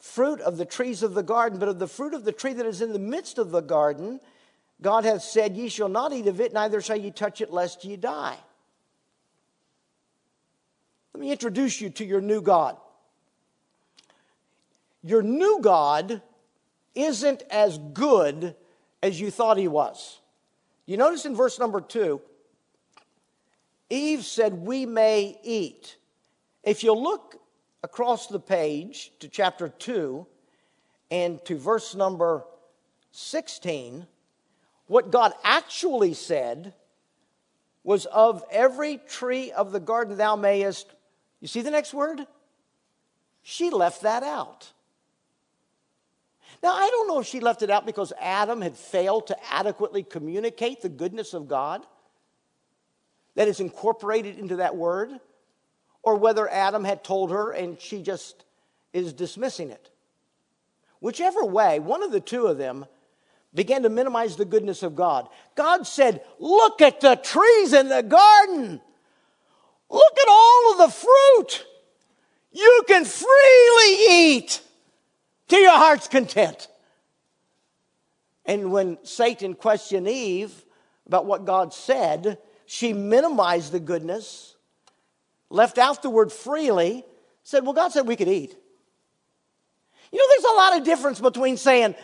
fruit 0.00 0.40
of 0.40 0.56
the 0.56 0.64
trees 0.64 1.02
of 1.02 1.12
the 1.12 1.22
garden, 1.22 1.58
but 1.58 1.68
of 1.68 1.78
the 1.78 1.86
fruit 1.86 2.14
of 2.14 2.24
the 2.24 2.32
tree 2.32 2.54
that 2.54 2.64
is 2.64 2.80
in 2.80 2.94
the 2.94 2.98
midst 2.98 3.36
of 3.36 3.50
the 3.50 3.60
garden, 3.60 4.18
God 4.80 5.04
hath 5.04 5.22
said, 5.22 5.56
Ye 5.56 5.68
shall 5.68 5.90
not 5.90 6.12
eat 6.14 6.26
of 6.26 6.40
it, 6.40 6.54
neither 6.54 6.80
shall 6.80 6.96
ye 6.96 7.10
touch 7.10 7.42
it, 7.42 7.52
lest 7.52 7.84
ye 7.84 7.96
die. 7.96 8.36
Let 11.12 11.20
me 11.20 11.30
introduce 11.30 11.80
you 11.80 11.90
to 11.90 12.04
your 12.04 12.20
new 12.20 12.40
God. 12.40 12.78
Your 15.02 15.22
new 15.22 15.60
God 15.60 16.22
isn't 16.94 17.42
as 17.50 17.78
good 17.78 18.54
as 19.02 19.20
you 19.20 19.30
thought 19.30 19.56
he 19.56 19.68
was. 19.68 20.20
You 20.86 20.96
notice 20.96 21.24
in 21.26 21.36
verse 21.36 21.58
number 21.58 21.80
two, 21.80 22.20
Eve 23.90 24.24
said, 24.24 24.54
We 24.54 24.86
may 24.86 25.38
eat. 25.42 25.96
If 26.62 26.82
you 26.82 26.92
look 26.92 27.40
across 27.82 28.26
the 28.26 28.40
page 28.40 29.12
to 29.20 29.28
chapter 29.28 29.68
2 29.68 30.26
and 31.10 31.44
to 31.44 31.56
verse 31.56 31.94
number 31.94 32.44
16, 33.12 34.06
what 34.86 35.10
God 35.10 35.32
actually 35.44 36.14
said 36.14 36.74
was 37.84 38.06
of 38.06 38.44
every 38.50 38.98
tree 38.98 39.52
of 39.52 39.72
the 39.72 39.80
garden 39.80 40.16
thou 40.16 40.36
mayest. 40.36 40.90
You 41.40 41.48
see 41.48 41.62
the 41.62 41.70
next 41.70 41.94
word? 41.94 42.26
She 43.42 43.70
left 43.70 44.02
that 44.02 44.22
out. 44.22 44.72
Now, 46.62 46.72
I 46.74 46.88
don't 46.90 47.08
know 47.08 47.20
if 47.20 47.26
she 47.26 47.40
left 47.40 47.62
it 47.62 47.70
out 47.70 47.86
because 47.86 48.12
Adam 48.20 48.60
had 48.60 48.76
failed 48.76 49.28
to 49.28 49.36
adequately 49.52 50.02
communicate 50.02 50.82
the 50.82 50.88
goodness 50.88 51.34
of 51.34 51.48
God 51.48 51.86
that 53.36 53.46
is 53.46 53.60
incorporated 53.60 54.38
into 54.38 54.56
that 54.56 54.74
word, 54.74 55.10
or 56.02 56.16
whether 56.16 56.48
Adam 56.48 56.84
had 56.84 57.04
told 57.04 57.30
her 57.30 57.52
and 57.52 57.80
she 57.80 58.02
just 58.02 58.44
is 58.92 59.12
dismissing 59.12 59.70
it. 59.70 59.90
Whichever 61.00 61.44
way, 61.44 61.78
one 61.78 62.02
of 62.02 62.10
the 62.10 62.20
two 62.20 62.46
of 62.46 62.58
them 62.58 62.86
began 63.54 63.82
to 63.82 63.88
minimize 63.88 64.36
the 64.36 64.44
goodness 64.44 64.82
of 64.82 64.96
God. 64.96 65.28
God 65.54 65.86
said, 65.86 66.22
Look 66.38 66.80
at 66.80 67.00
the 67.00 67.14
trees 67.16 67.72
in 67.72 67.88
the 67.88 68.02
garden. 68.02 68.80
Look 69.90 70.18
at 70.20 70.28
all 70.28 70.72
of 70.72 70.78
the 70.78 70.88
fruit. 70.88 71.66
You 72.52 72.84
can 72.88 73.04
freely 73.04 74.06
eat 74.10 74.60
to 75.48 75.56
your 75.56 75.76
heart's 75.76 76.08
content. 76.08 76.68
And 78.44 78.72
when 78.72 78.98
Satan 79.02 79.54
questioned 79.54 80.08
Eve 80.08 80.64
about 81.06 81.26
what 81.26 81.44
God 81.44 81.74
said, 81.74 82.38
she 82.64 82.92
minimized 82.92 83.72
the 83.72 83.80
goodness, 83.80 84.56
left 85.50 85.78
out 85.78 86.02
the 86.02 86.10
word 86.10 86.32
freely, 86.32 87.04
said, 87.42 87.64
Well, 87.64 87.74
God 87.74 87.92
said 87.92 88.06
we 88.06 88.16
could 88.16 88.28
eat. 88.28 88.56
You 90.10 90.18
know, 90.18 90.24
there's 90.28 90.52
a 90.52 90.56
lot 90.56 90.78
of 90.78 90.84
difference 90.84 91.20
between 91.20 91.56
saying, 91.56 91.94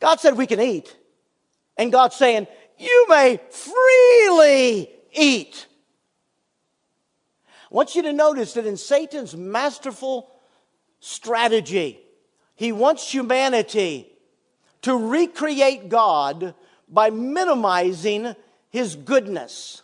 God 0.00 0.20
said 0.20 0.36
we 0.36 0.46
can 0.46 0.60
eat, 0.60 0.96
and 1.76 1.90
God 1.90 2.12
saying, 2.12 2.46
You 2.78 3.06
may 3.08 3.40
freely 3.50 4.90
eat. 5.12 5.66
I 7.70 7.74
want 7.74 7.94
you 7.94 8.02
to 8.02 8.12
notice 8.12 8.54
that 8.54 8.66
in 8.66 8.76
Satan's 8.76 9.36
masterful 9.36 10.30
strategy, 11.00 12.00
he 12.58 12.72
wants 12.72 13.12
humanity 13.12 14.10
to 14.82 14.92
recreate 14.96 15.88
God 15.88 16.56
by 16.88 17.08
minimizing 17.08 18.34
his 18.68 18.96
goodness. 18.96 19.82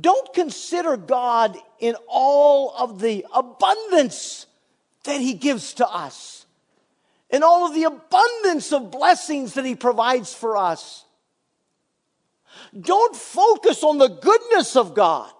Don't 0.00 0.32
consider 0.32 0.96
God 0.96 1.58
in 1.80 1.96
all 2.06 2.72
of 2.78 3.00
the 3.00 3.26
abundance 3.34 4.46
that 5.02 5.20
he 5.20 5.34
gives 5.34 5.74
to 5.74 5.88
us, 5.88 6.46
in 7.30 7.42
all 7.42 7.66
of 7.66 7.74
the 7.74 7.82
abundance 7.82 8.72
of 8.72 8.92
blessings 8.92 9.54
that 9.54 9.64
he 9.64 9.74
provides 9.74 10.32
for 10.32 10.56
us. 10.56 11.04
Don't 12.80 13.16
focus 13.16 13.82
on 13.82 13.98
the 13.98 14.06
goodness 14.06 14.76
of 14.76 14.94
God. 14.94 15.32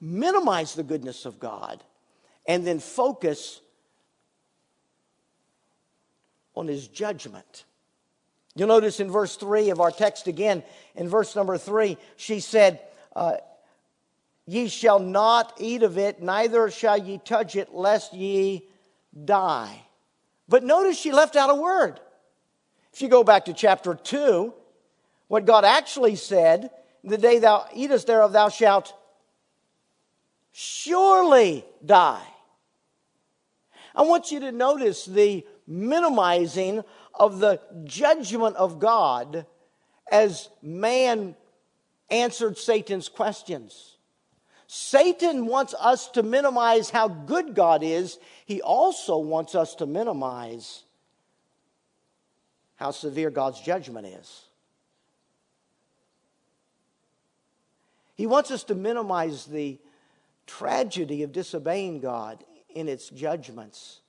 Minimize 0.00 0.74
the 0.74 0.82
goodness 0.82 1.26
of 1.26 1.38
God 1.38 1.84
and 2.46 2.66
then 2.66 2.78
focus 2.78 3.60
on 6.54 6.68
his 6.68 6.88
judgment. 6.88 7.64
You'll 8.54 8.68
notice 8.68 9.00
in 9.00 9.10
verse 9.10 9.36
3 9.36 9.70
of 9.70 9.80
our 9.80 9.90
text 9.90 10.28
again, 10.28 10.62
in 10.94 11.08
verse 11.08 11.34
number 11.34 11.58
3, 11.58 11.96
she 12.16 12.40
said, 12.40 12.80
uh, 13.16 13.36
Ye 14.46 14.68
shall 14.68 14.98
not 14.98 15.54
eat 15.58 15.82
of 15.82 15.96
it, 15.98 16.22
neither 16.22 16.70
shall 16.70 16.98
ye 16.98 17.18
touch 17.18 17.56
it, 17.56 17.74
lest 17.74 18.12
ye 18.12 18.68
die. 19.24 19.82
But 20.48 20.62
notice 20.62 20.98
she 20.98 21.12
left 21.12 21.34
out 21.34 21.50
a 21.50 21.54
word. 21.54 21.98
If 22.92 23.00
you 23.00 23.08
go 23.08 23.24
back 23.24 23.46
to 23.46 23.54
chapter 23.54 23.94
2, 23.94 24.52
what 25.28 25.46
God 25.46 25.64
actually 25.64 26.16
said, 26.16 26.70
the 27.02 27.18
day 27.18 27.38
thou 27.38 27.66
eatest 27.74 28.06
thereof, 28.06 28.32
thou 28.32 28.50
shalt 28.50 28.94
surely 30.52 31.64
die. 31.84 32.22
I 33.94 34.02
want 34.02 34.32
you 34.32 34.40
to 34.40 34.52
notice 34.52 35.04
the 35.04 35.46
minimizing 35.66 36.82
of 37.14 37.38
the 37.38 37.60
judgment 37.84 38.56
of 38.56 38.78
God 38.78 39.46
as 40.10 40.48
man 40.62 41.36
answered 42.10 42.58
Satan's 42.58 43.08
questions. 43.08 43.96
Satan 44.66 45.46
wants 45.46 45.74
us 45.78 46.08
to 46.10 46.22
minimize 46.22 46.90
how 46.90 47.06
good 47.08 47.54
God 47.54 47.82
is. 47.82 48.18
He 48.44 48.60
also 48.60 49.18
wants 49.18 49.54
us 49.54 49.74
to 49.76 49.86
minimize 49.86 50.82
how 52.76 52.90
severe 52.90 53.30
God's 53.30 53.60
judgment 53.60 54.06
is. 54.06 54.42
He 58.16 58.26
wants 58.26 58.50
us 58.50 58.64
to 58.64 58.74
minimize 58.74 59.46
the 59.46 59.78
tragedy 60.46 61.22
of 61.22 61.32
disobeying 61.32 62.00
God 62.00 62.44
in 62.74 62.88
its 62.88 63.08
judgments. 63.08 64.00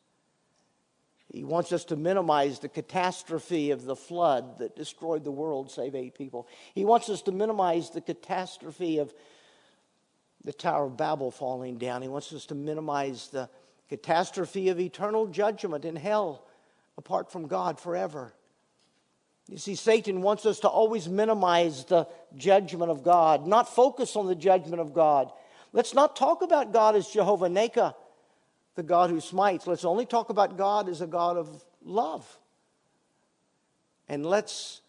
He 1.31 1.43
wants 1.43 1.71
us 1.71 1.85
to 1.85 1.95
minimize 1.95 2.59
the 2.59 2.69
catastrophe 2.69 3.71
of 3.71 3.83
the 3.83 3.95
flood 3.95 4.59
that 4.59 4.75
destroyed 4.75 5.23
the 5.23 5.31
world, 5.31 5.71
save 5.71 5.95
eight 5.95 6.15
people. 6.15 6.47
He 6.73 6.85
wants 6.85 7.09
us 7.09 7.21
to 7.23 7.31
minimize 7.31 7.89
the 7.89 8.01
catastrophe 8.01 8.99
of 8.99 9.13
the 10.43 10.53
Tower 10.53 10.85
of 10.85 10.97
Babel 10.97 11.31
falling 11.31 11.77
down. 11.77 12.01
He 12.01 12.07
wants 12.07 12.31
us 12.31 12.45
to 12.47 12.55
minimize 12.55 13.29
the 13.29 13.49
catastrophe 13.89 14.69
of 14.69 14.79
eternal 14.79 15.27
judgment 15.27 15.83
in 15.83 15.95
hell 15.95 16.45
apart 16.97 17.31
from 17.31 17.47
God 17.47 17.79
forever. 17.79 18.33
You 19.49 19.57
see, 19.57 19.75
Satan 19.75 20.21
wants 20.21 20.45
us 20.45 20.61
to 20.61 20.67
always 20.67 21.07
minimize 21.07 21.85
the 21.85 22.07
judgment 22.35 22.91
of 22.91 23.03
God, 23.03 23.45
not 23.45 23.73
focus 23.73 24.15
on 24.15 24.25
the 24.27 24.35
judgment 24.35 24.81
of 24.81 24.93
God. 24.93 25.31
Let's 25.73 25.93
not 25.93 26.15
talk 26.15 26.41
about 26.41 26.71
God 26.71 26.95
as 26.95 27.07
Jehovah 27.07 27.49
Nekah 27.49 27.93
the 28.75 28.83
God 28.83 29.09
who 29.09 29.19
smites. 29.19 29.67
Let's 29.67 29.85
only 29.85 30.05
talk 30.05 30.29
about 30.29 30.57
God 30.57 30.89
as 30.89 31.01
a 31.01 31.07
God 31.07 31.37
of 31.37 31.63
love. 31.83 32.25
And 34.07 34.25
let's 34.25 34.81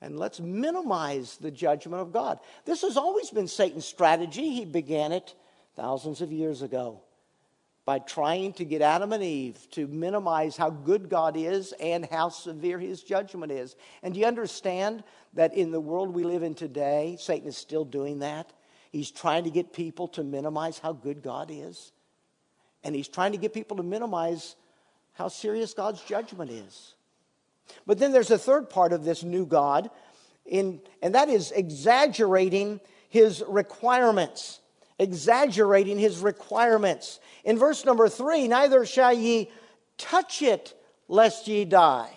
and 0.00 0.18
let's 0.18 0.40
minimize 0.40 1.36
the 1.36 1.52
judgment 1.52 2.02
of 2.02 2.12
God. 2.12 2.40
This 2.64 2.82
has 2.82 2.96
always 2.96 3.30
been 3.30 3.46
Satan's 3.46 3.86
strategy. 3.86 4.50
He 4.50 4.64
began 4.64 5.12
it 5.12 5.34
thousands 5.76 6.20
of 6.20 6.32
years 6.32 6.60
ago 6.60 7.02
by 7.84 8.00
trying 8.00 8.52
to 8.54 8.64
get 8.64 8.82
Adam 8.82 9.12
and 9.12 9.22
Eve 9.22 9.58
to 9.72 9.86
minimize 9.86 10.56
how 10.56 10.70
good 10.70 11.08
God 11.08 11.36
is 11.36 11.72
and 11.80 12.04
how 12.06 12.28
severe 12.28 12.80
his 12.80 13.02
judgment 13.02 13.52
is. 13.52 13.76
And 14.02 14.14
do 14.14 14.20
you 14.20 14.26
understand 14.26 15.04
that 15.34 15.54
in 15.54 15.70
the 15.70 15.80
world 15.80 16.14
we 16.14 16.24
live 16.24 16.42
in 16.42 16.54
today, 16.54 17.16
Satan 17.18 17.48
is 17.48 17.56
still 17.56 17.84
doing 17.84 18.20
that? 18.20 18.52
He's 18.90 19.10
trying 19.10 19.44
to 19.44 19.50
get 19.50 19.72
people 19.72 20.08
to 20.08 20.24
minimize 20.24 20.78
how 20.78 20.92
good 20.92 21.22
God 21.22 21.48
is. 21.52 21.92
And 22.84 22.94
he's 22.94 23.08
trying 23.08 23.32
to 23.32 23.38
get 23.38 23.52
people 23.52 23.76
to 23.76 23.82
minimize 23.82 24.56
how 25.14 25.28
serious 25.28 25.74
God's 25.74 26.02
judgment 26.02 26.50
is. 26.50 26.94
But 27.86 27.98
then 27.98 28.12
there's 28.12 28.30
a 28.30 28.38
third 28.38 28.68
part 28.68 28.92
of 28.92 29.04
this 29.04 29.22
new 29.22 29.46
God, 29.46 29.90
in, 30.44 30.80
and 31.02 31.14
that 31.14 31.28
is 31.28 31.52
exaggerating 31.52 32.80
his 33.08 33.42
requirements. 33.46 34.60
Exaggerating 34.98 35.98
his 35.98 36.18
requirements. 36.18 37.20
In 37.44 37.58
verse 37.58 37.84
number 37.84 38.08
three, 38.08 38.48
neither 38.48 38.84
shall 38.84 39.12
ye 39.12 39.50
touch 39.98 40.42
it 40.42 40.74
lest 41.08 41.46
ye 41.48 41.64
die. 41.64 42.10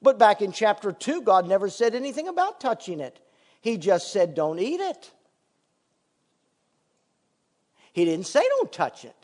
But 0.00 0.18
back 0.18 0.42
in 0.42 0.52
chapter 0.52 0.92
2, 0.92 1.22
God 1.22 1.46
never 1.46 1.68
said 1.68 1.94
anything 1.94 2.28
about 2.28 2.60
touching 2.60 3.00
it. 3.00 3.20
He 3.60 3.76
just 3.76 4.12
said, 4.12 4.34
don't 4.34 4.58
eat 4.58 4.80
it. 4.80 5.10
He 7.92 8.04
didn't 8.04 8.26
say, 8.26 8.40
don't 8.40 8.72
touch 8.72 9.04
it. 9.04 9.21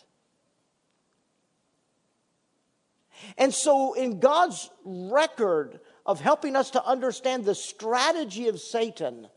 And 3.37 3.53
so, 3.53 3.95
in 3.95 4.21
God's 4.21 4.71
record 4.85 5.81
of 6.07 6.21
helping 6.21 6.57
us 6.57 6.71
to 6.71 6.85
understand 6.85 7.45
the 7.45 7.55
strategy 7.55 8.49
of 8.49 8.61
Satan, 8.61 9.29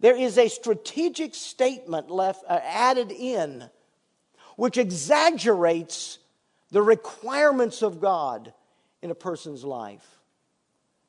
there 0.00 0.16
is 0.16 0.38
a 0.38 0.48
strategic 0.48 1.34
statement 1.34 2.10
left 2.10 2.44
uh, 2.48 2.60
added 2.62 3.10
in 3.12 3.68
which 4.56 4.78
exaggerates 4.78 6.18
the 6.70 6.82
requirements 6.82 7.82
of 7.82 8.00
God 8.00 8.52
in 9.02 9.10
a 9.10 9.14
person's 9.14 9.64
life. 9.64 10.06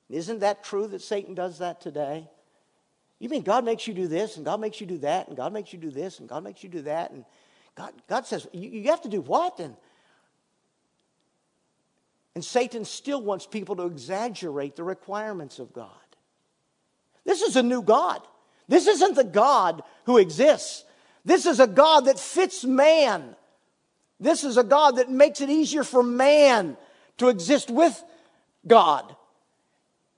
Isn't 0.10 0.40
that 0.40 0.64
true 0.64 0.88
that 0.88 1.02
Satan 1.02 1.36
does 1.36 1.60
that 1.60 1.82
today? 1.82 2.30
You 3.20 3.30
mean 3.30 3.44
God 3.44 3.64
makes 3.64 3.88
you 3.88 3.94
do 3.94 4.08
this, 4.08 4.36
and 4.36 4.46
God 4.46 4.60
makes 4.60 4.82
you 4.82 4.88
do 4.88 4.98
that, 5.00 5.28
and 5.28 5.38
God 5.38 5.54
makes 5.54 5.72
you 5.72 5.80
do 5.80 5.92
this, 5.92 6.20
and 6.20 6.28
God 6.28 6.44
makes 6.44 6.64
you 6.64 6.70
do 6.70 6.82
that, 6.82 7.12
and 7.12 7.24
God, 7.76 7.94
God 8.08 8.26
says, 8.26 8.48
you, 8.52 8.70
you 8.70 8.90
have 8.90 9.02
to 9.04 9.10
do 9.10 9.22
what? 9.22 9.60
And 9.60 9.76
and 12.36 12.44
Satan 12.44 12.86
still 12.86 13.22
wants 13.22 13.46
people 13.46 13.76
to 13.78 13.84
exaggerate 13.84 14.76
the 14.76 14.84
requirements 14.84 15.60
of 15.60 15.74
God. 15.74 15.90
This 17.26 17.42
is 17.42 17.56
a 17.56 17.64
new 17.64 17.82
God. 17.82 18.22
This 18.68 18.88
isn't 18.88 19.16
the 19.16 19.24
God 19.24 19.84
who 20.06 20.18
exists. 20.18 20.86
This 21.26 21.46
is 21.46 21.60
a 21.60 21.68
God 21.68 22.02
that 22.06 22.20
fits 22.20 22.64
man. 22.64 23.36
This 24.20 24.44
is 24.44 24.58
a 24.58 24.64
God 24.64 24.96
that 24.98 25.10
makes 25.10 25.42
it 25.42 25.50
easier 25.50 25.84
for 25.84 26.02
man 26.02 26.78
to 27.18 27.30
exist 27.30 27.70
with 27.70 28.02
God. 28.66 29.16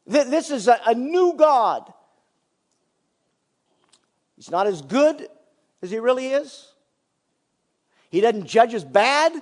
This 0.06 0.52
is 0.52 0.67
a, 0.67 0.93
new 0.93 1.34
God. 1.36 1.91
He's 4.36 4.52
not 4.52 4.67
as 4.67 4.82
good 4.82 5.28
as 5.82 5.89
he 5.89 5.99
really 5.99 6.28
is. 6.28 6.73
He 8.10 8.21
doesn't 8.21 8.45
judge 8.45 8.73
as 8.73 8.84
bad 8.84 9.34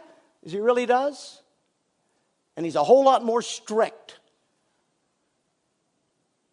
as 0.45 0.51
he 0.51 0.59
really 0.59 0.85
does. 0.85 1.40
And 2.61 2.65
he's 2.67 2.75
a 2.75 2.83
whole 2.83 3.03
lot 3.03 3.25
more 3.25 3.41
strict 3.41 4.19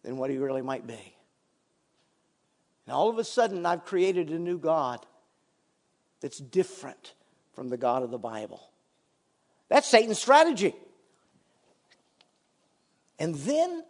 than 0.01 0.17
what 0.17 0.31
he 0.31 0.39
really 0.39 0.63
might 0.63 0.87
be. 0.87 1.15
And 2.87 2.95
all 2.95 3.09
of 3.09 3.19
a 3.19 3.23
sudden, 3.23 3.63
I've 3.63 3.85
created 3.85 4.31
a 4.31 4.39
new 4.39 4.57
God 4.57 5.05
that's 6.19 6.39
different 6.39 7.13
from 7.53 7.69
the 7.69 7.77
God 7.77 8.01
of 8.01 8.09
the 8.09 8.17
Bible. 8.17 8.59
That's 9.67 9.87
Satan's 9.87 10.17
strategy. 10.17 10.73
And 13.19 13.35
then 13.35 13.83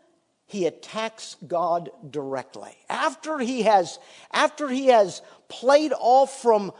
he 0.46 0.66
attacks 0.66 1.38
God 1.48 1.90
directly. 2.10 2.76
After 2.90 3.40
he 3.40 3.62
has, 3.62 3.98
after 4.34 4.68
he 4.68 4.88
has 4.88 5.22
played 5.48 5.94
off 5.98 6.42
from 6.42 6.74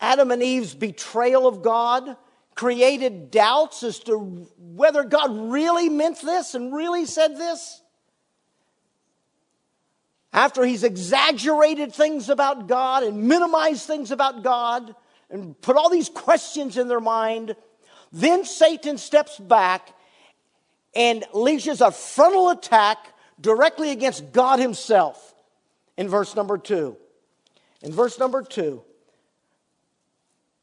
Adam 0.00 0.32
and 0.32 0.42
Eve's 0.42 0.74
betrayal 0.74 1.46
of 1.46 1.62
God, 1.62 2.16
created 2.60 3.30
doubts 3.30 3.82
as 3.82 4.00
to 4.00 4.18
whether 4.58 5.02
God 5.02 5.30
really 5.50 5.88
meant 5.88 6.20
this 6.20 6.54
and 6.54 6.74
really 6.74 7.06
said 7.06 7.34
this, 7.34 7.80
after 10.30 10.62
he's 10.62 10.84
exaggerated 10.84 11.94
things 11.94 12.28
about 12.28 12.68
God 12.68 13.02
and 13.02 13.22
minimized 13.22 13.86
things 13.86 14.10
about 14.10 14.44
God 14.44 14.94
and 15.30 15.58
put 15.62 15.78
all 15.78 15.88
these 15.88 16.10
questions 16.10 16.76
in 16.76 16.86
their 16.86 17.00
mind, 17.00 17.56
then 18.12 18.44
Satan 18.44 18.98
steps 18.98 19.38
back 19.38 19.96
and 20.94 21.24
launches 21.32 21.80
a 21.80 21.90
frontal 21.90 22.50
attack 22.50 22.98
directly 23.40 23.90
against 23.90 24.32
God 24.32 24.58
himself 24.58 25.34
in 25.96 26.10
verse 26.10 26.36
number 26.36 26.58
two. 26.58 26.98
In 27.80 27.90
verse 27.90 28.18
number 28.18 28.42
two, 28.42 28.82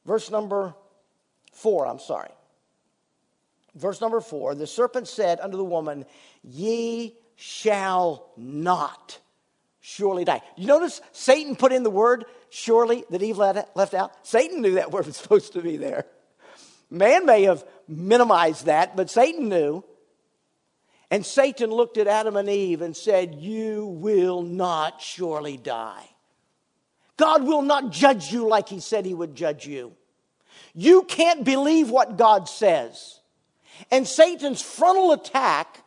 verse 0.06 0.30
number 0.30 0.76
four, 1.58 1.88
I'm 1.88 2.00
sorry. 2.00 2.32
Verse 3.76 4.02
number 4.02 4.22
four, 4.22 4.56
the 4.56 4.67
serpent 4.67 5.08
said 5.08 5.39
unto 5.39 5.58
the 5.58 5.63
woman, 5.63 6.06
Ye 6.43 7.15
shall 7.36 8.32
not 8.36 9.20
surely 9.80 10.26
die. 10.26 10.41
You 10.56 10.67
notice 10.67 11.02
Satan 11.12 11.56
put 11.56 11.72
in 11.72 11.84
the 11.84 11.89
word 11.89 12.26
surely 12.50 13.06
that 13.10 13.22
Eve 13.22 13.38
left 13.38 13.93
out? 13.93 14.12
Satan 14.26 14.62
knew 14.62 14.76
that 14.76 14.91
word 14.93 15.06
was 15.06 15.17
supposed 15.17 15.54
to 15.54 15.62
be 15.62 15.78
there. 15.78 16.06
Man 16.89 17.26
may 17.26 17.43
have 17.43 17.63
minimized 17.88 18.65
that, 18.65 18.96
but 18.96 19.10
Satan 19.10 19.50
knew. 19.50 19.84
And 21.10 21.26
Satan 21.26 21.70
looked 21.70 21.98
at 21.98 22.08
Adam 22.08 22.36
and 22.36 22.50
Eve 22.50 22.82
and 22.82 22.96
said, 22.96 23.36
You 23.36 23.86
will 23.86 24.41
not 24.41 25.02
surely 25.02 25.58
die. 25.58 26.10
God 27.17 27.46
will 27.46 27.62
not 27.62 27.91
judge 27.91 28.32
you 28.32 28.48
like 28.48 28.70
he 28.70 28.80
said 28.80 29.06
he 29.06 29.13
would 29.13 29.36
judge 29.36 29.65
you. 29.65 29.93
You 30.80 31.02
can't 31.06 31.44
believe 31.44 31.90
what 31.90 32.18
God 32.18 32.48
says. 32.48 33.20
And 33.90 34.08
Satan's 34.08 34.62
frontal 34.62 35.12
attack 35.12 35.84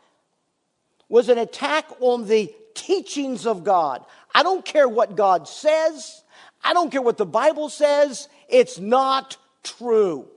was 1.07 1.29
an 1.29 1.37
attack 1.37 1.85
on 2.01 2.27
the 2.27 2.53
teachings 2.73 3.47
of 3.47 3.63
God. 3.63 4.03
I 4.35 4.43
don't 4.43 4.65
care 4.65 4.89
what 4.89 5.15
God 5.15 5.47
says, 5.47 6.23
I 6.61 6.73
don't 6.73 6.91
care 6.91 7.01
what 7.01 7.15
the 7.15 7.25
Bible 7.25 7.69
says, 7.69 8.27
it's 8.49 8.79
not 8.79 9.37
true. 9.63 10.27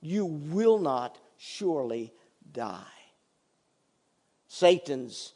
You 0.00 0.26
will 0.26 0.78
not 0.78 1.18
surely 1.36 2.12
die. 2.52 2.82
Satan's 4.46 5.32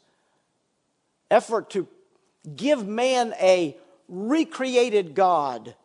effort 1.29 1.69
to 1.71 1.85
give 2.55 2.87
man 2.87 3.33
a 3.41 3.75
recreated 4.07 5.15
God 5.15 5.75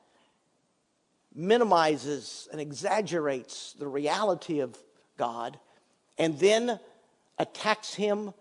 minimizes 1.34 2.48
and 2.52 2.60
exaggerates 2.60 3.74
the 3.78 3.88
reality 3.88 4.60
of 4.60 4.76
God 5.16 5.58
and 6.18 6.38
then 6.38 6.78
attacks 7.38 7.94
him 7.94 8.32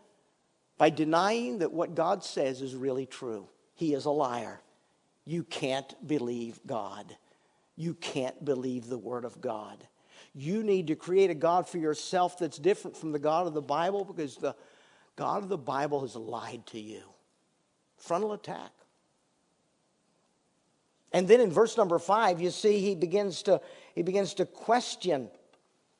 by 0.77 0.89
denying 0.89 1.59
that 1.59 1.71
what 1.71 1.95
God 1.95 2.23
says 2.23 2.61
is 2.61 2.75
really 2.75 3.05
true. 3.05 3.47
He 3.75 3.93
is 3.93 4.05
a 4.05 4.11
liar. 4.11 4.61
You 5.25 5.43
can't 5.43 6.07
believe 6.07 6.59
God. 6.65 7.15
You 7.75 7.95
can't 7.95 8.43
believe 8.43 8.87
the 8.87 8.97
Word 8.97 9.25
of 9.25 9.41
God. 9.41 9.87
You 10.35 10.63
need 10.63 10.87
to 10.87 10.95
create 10.95 11.29
a 11.29 11.35
God 11.35 11.67
for 11.67 11.77
yourself 11.77 12.37
that's 12.39 12.57
different 12.57 12.97
from 12.97 13.11
the 13.11 13.19
God 13.19 13.47
of 13.47 13.53
the 13.53 13.61
Bible 13.61 14.03
because 14.03 14.35
the 14.35 14.55
God 15.15 15.43
of 15.43 15.49
the 15.49 15.57
Bible 15.57 16.01
has 16.01 16.15
lied 16.15 16.65
to 16.67 16.79
you. 16.79 17.01
Frontal 17.97 18.33
attack. 18.33 18.71
And 21.13 21.27
then 21.27 21.39
in 21.39 21.51
verse 21.51 21.77
number 21.77 21.99
five, 21.99 22.41
you 22.41 22.49
see 22.49 22.79
he 22.79 22.95
begins 22.95 23.43
to, 23.43 23.61
he 23.93 24.01
begins 24.01 24.33
to 24.35 24.45
question 24.45 25.29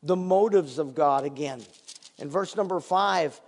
the 0.02 0.16
motives 0.16 0.80
of 0.80 0.96
God 0.96 1.24
again. 1.24 1.62
In 2.18 2.30
verse 2.30 2.56
number 2.56 2.80
five, 2.80 3.40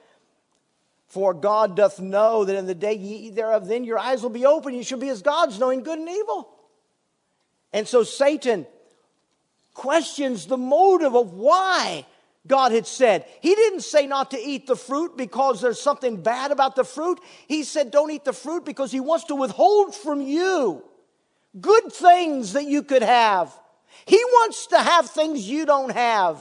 for 1.07 1.33
God 1.33 1.75
doth 1.75 1.99
know 1.99 2.45
that 2.45 2.55
in 2.55 2.67
the 2.67 2.75
day 2.75 2.93
ye 2.93 3.27
eat 3.27 3.35
thereof, 3.35 3.67
then 3.67 3.83
your 3.83 3.97
eyes 3.97 4.21
will 4.21 4.29
be 4.29 4.45
open. 4.45 4.75
You 4.75 4.83
shall 4.83 4.99
be 4.99 5.09
as 5.09 5.23
gods, 5.23 5.59
knowing 5.59 5.81
good 5.81 5.97
and 5.97 6.09
evil. 6.09 6.49
And 7.73 7.87
so 7.87 8.03
Satan 8.03 8.67
questions 9.73 10.45
the 10.45 10.57
motive 10.57 11.15
of 11.15 11.33
why 11.33 12.05
God 12.47 12.71
had 12.71 12.85
said. 12.85 13.25
He 13.41 13.55
didn't 13.55 13.81
say 13.81 14.05
not 14.05 14.31
to 14.31 14.39
eat 14.39 14.67
the 14.67 14.75
fruit 14.75 15.17
because 15.17 15.61
there's 15.61 15.81
something 15.81 16.21
bad 16.21 16.51
about 16.51 16.75
the 16.75 16.83
fruit. 16.83 17.19
He 17.47 17.63
said 17.63 17.91
don't 17.91 18.11
eat 18.11 18.23
the 18.23 18.33
fruit 18.33 18.65
because 18.65 18.91
he 18.91 18.99
wants 18.99 19.25
to 19.25 19.35
withhold 19.35 19.95
from 19.95 20.21
you 20.21 20.83
good 21.59 21.91
things 21.91 22.53
that 22.53 22.65
you 22.65 22.83
could 22.83 23.03
have. 23.03 23.53
He 24.05 24.17
wants 24.17 24.67
to 24.67 24.79
have 24.79 25.09
things 25.09 25.49
you 25.49 25.65
don't 25.65 25.91
have. 25.91 26.39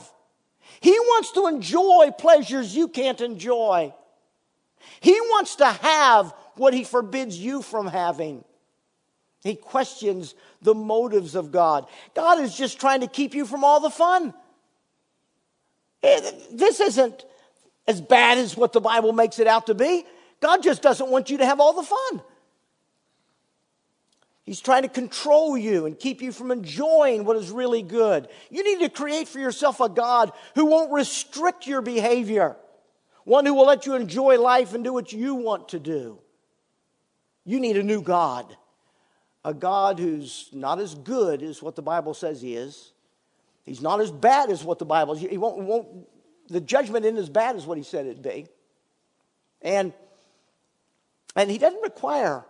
He 0.81 0.99
wants 0.99 1.33
to 1.33 1.47
enjoy 1.47 2.11
pleasures 2.19 2.77
you 2.77 2.89
can't 2.89 3.21
enjoy. 3.21 3.95
He 5.01 5.19
wants 5.21 5.57
to 5.57 5.67
have 5.67 6.35
what 6.57 6.75
he 6.75 6.85
forbids 6.85 7.39
you 7.39 7.63
from 7.63 7.87
having. 7.87 8.45
He 9.43 9.55
questions 9.55 10.35
the 10.63 10.75
motives 10.75 11.35
of 11.35 11.53
God. 11.53 11.87
God 12.15 12.41
is 12.41 12.57
just 12.57 12.81
trying 12.81 13.01
to 13.01 13.07
keep 13.07 13.35
you 13.35 13.47
from 13.47 13.63
all 13.63 13.81
the 13.81 13.91
fun. 13.91 14.35
Eh, 16.03 16.31
this 16.53 16.81
isn't 16.81 17.25
as 17.87 18.01
bad 18.01 18.39
as 18.39 18.57
what 18.57 18.73
the 18.73 18.81
Bible 18.81 19.13
makes 19.13 19.39
it 19.39 19.47
out 19.47 19.67
to 19.67 19.75
be. 19.75 20.05
God 20.41 20.63
just 20.63 20.83
doesn't 20.83 21.11
want 21.11 21.31
you 21.31 21.39
to 21.39 21.47
have 21.47 21.61
all 21.61 21.75
the 21.75 21.83
fun. 21.83 22.23
He's 24.45 24.61
trying 24.61 24.83
to 24.83 24.89
control 24.89 25.57
you 25.57 25.87
and 25.87 25.99
keep 25.99 26.21
you 26.21 26.31
from 26.31 26.51
enjoying 26.51 27.25
what 27.25 27.37
is 27.37 27.51
really 27.51 27.83
good. 27.83 28.29
You 28.51 28.63
need 28.63 28.85
to 28.85 28.91
create 28.91 29.27
for 29.27 29.39
yourself 29.39 29.81
a 29.81 29.89
God 29.89 30.33
who 30.55 30.67
won't 30.67 30.93
restrict 30.93 31.67
your 31.67 31.81
behavior 31.81 32.57
one 33.25 33.47
who 33.47 33.55
will 33.55 33.67
let 33.67 33.87
you 33.87 33.95
enjoy 33.95 34.39
life 34.39 34.75
and 34.75 34.85
do 34.85 34.93
what 34.93 35.13
you 35.13 35.35
want 35.35 35.71
to 35.71 35.81
do. 35.81 36.19
You 37.45 37.59
need 37.59 37.77
a 37.77 37.83
new 37.83 38.03
God, 38.03 38.57
a 39.45 39.53
God 39.53 39.99
who's 39.99 40.49
not 40.53 40.79
as 40.79 40.95
good 40.95 41.43
as 41.43 41.63
what 41.63 41.75
the 41.75 41.83
Bible 41.83 42.15
says 42.15 42.41
he 42.41 42.55
is. 42.55 42.93
He's 43.65 43.81
not 43.81 44.01
as 44.01 44.11
bad 44.11 44.51
as 44.51 44.63
what 44.63 44.79
the 44.79 44.85
Bible 44.85 45.15
He 45.15 45.39
won't, 45.39 45.59
won't 45.59 45.89
the 46.49 46.61
judgment 46.61 47.07
isn't 47.07 47.19
as 47.19 47.31
bad 47.31 47.57
as 47.57 47.67
what 47.67 47.79
he 47.79 47.85
said 47.85 48.07
it'd 48.07 48.23
be. 48.23 48.47
And, 49.63 49.95
and 51.35 51.51
he 51.51 51.57
doesn't 51.57 51.83
require 51.83 52.45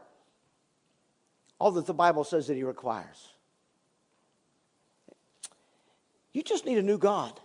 all 1.65 1.71
that 1.71 1.87
the 1.87 1.95
Bible 1.95 2.25
says 2.25 2.49
that 2.49 2.57
he 2.57 2.63
requires. 2.63 3.33
You 6.35 6.43
just 6.43 6.67
need 6.67 6.77
a 6.77 6.83
new 6.83 6.99
God 6.99 7.41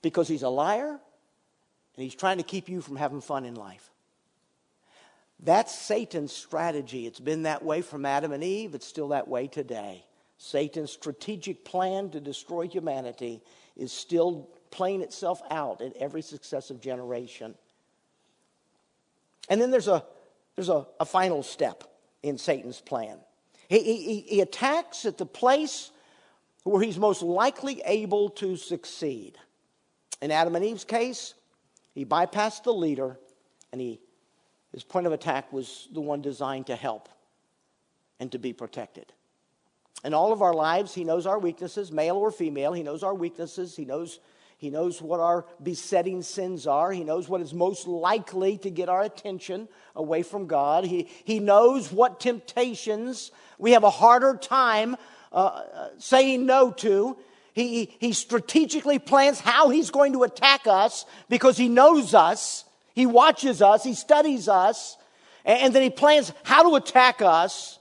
because 0.00 0.28
he's 0.28 0.44
a 0.44 0.48
liar 0.48 0.88
and 0.88 2.02
he's 2.02 2.14
trying 2.14 2.38
to 2.38 2.42
keep 2.42 2.70
you 2.70 2.80
from 2.80 2.96
having 2.96 3.20
fun 3.20 3.44
in 3.44 3.54
life. 3.54 3.90
That's 5.40 5.78
Satan's 5.78 6.32
strategy. 6.32 7.06
It's 7.06 7.20
been 7.20 7.42
that 7.42 7.62
way 7.62 7.82
from 7.82 8.06
Adam 8.06 8.32
and 8.32 8.42
Eve, 8.42 8.74
it's 8.74 8.86
still 8.86 9.08
that 9.08 9.28
way 9.28 9.46
today. 9.46 10.06
Satan's 10.38 10.90
strategic 10.90 11.66
plan 11.66 12.08
to 12.12 12.20
destroy 12.20 12.66
humanity 12.66 13.42
is 13.76 13.92
still 13.92 14.48
playing 14.70 15.02
itself 15.02 15.42
out 15.50 15.82
in 15.82 15.92
every 16.00 16.22
successive 16.22 16.80
generation. 16.80 17.56
And 19.50 19.60
then 19.60 19.70
there's 19.70 19.88
a, 19.88 20.02
there's 20.56 20.70
a, 20.70 20.86
a 20.98 21.04
final 21.04 21.42
step 21.42 21.84
in 22.22 22.38
Satan's 22.38 22.80
plan. 22.80 23.18
He, 23.68 23.80
he, 23.80 24.20
he 24.20 24.40
attacks 24.40 25.04
at 25.04 25.18
the 25.18 25.26
place 25.26 25.90
where 26.64 26.82
he's 26.82 26.98
most 26.98 27.22
likely 27.22 27.82
able 27.84 28.30
to 28.30 28.56
succeed. 28.56 29.38
In 30.20 30.30
Adam 30.30 30.56
and 30.56 30.64
Eve's 30.64 30.84
case, 30.84 31.34
he 31.94 32.04
bypassed 32.04 32.64
the 32.64 32.72
leader, 32.72 33.18
and 33.72 33.80
he, 33.80 34.00
his 34.72 34.84
point 34.84 35.06
of 35.06 35.12
attack 35.12 35.52
was 35.52 35.88
the 35.92 36.00
one 36.00 36.22
designed 36.22 36.66
to 36.66 36.76
help 36.76 37.08
and 38.20 38.32
to 38.32 38.38
be 38.38 38.52
protected. 38.52 39.12
In 40.04 40.14
all 40.14 40.32
of 40.32 40.42
our 40.42 40.54
lives, 40.54 40.94
He 40.94 41.04
knows 41.04 41.26
our 41.26 41.38
weaknesses, 41.38 41.90
male 41.90 42.16
or 42.16 42.30
female. 42.30 42.72
He 42.72 42.82
knows 42.82 43.02
our 43.02 43.14
weaknesses. 43.14 43.76
He 43.76 43.84
knows, 43.84 44.20
he 44.58 44.70
knows 44.70 45.00
what 45.00 45.20
our 45.20 45.46
besetting 45.62 46.20
sins 46.22 46.66
are. 46.66 46.90
He 46.90 47.04
knows 47.04 47.28
what 47.28 47.40
is 47.40 47.54
most 47.54 47.86
likely 47.86 48.58
to 48.58 48.70
get 48.70 48.88
our 48.88 49.02
attention 49.02 49.68
away 49.94 50.24
from 50.24 50.48
God. 50.48 50.84
He, 50.84 51.08
he 51.22 51.38
knows 51.38 51.92
what 51.92 52.18
temptations 52.18 53.30
we 53.56 53.70
have 53.72 53.84
a 53.84 53.90
harder 53.90 54.36
time 54.36 54.96
uh, 55.32 55.36
uh 55.36 55.88
saying 55.98 56.44
no 56.44 56.72
to. 56.72 57.16
He, 57.52 57.96
he 58.00 58.12
strategically 58.12 58.98
plans 58.98 59.38
how 59.38 59.68
he's 59.68 59.90
going 59.90 60.12
to 60.14 60.24
attack 60.24 60.66
us 60.66 61.06
because 61.28 61.56
he 61.56 61.68
knows 61.68 62.12
us. 62.12 62.64
He 62.94 63.06
watches 63.06 63.62
us. 63.62 63.84
He 63.84 63.94
studies 63.94 64.48
us. 64.48 64.96
And, 65.44 65.60
and 65.62 65.74
then 65.74 65.82
he 65.82 65.90
plans 65.90 66.32
how 66.42 66.68
to 66.68 66.74
attack 66.74 67.22
us. 67.22 67.78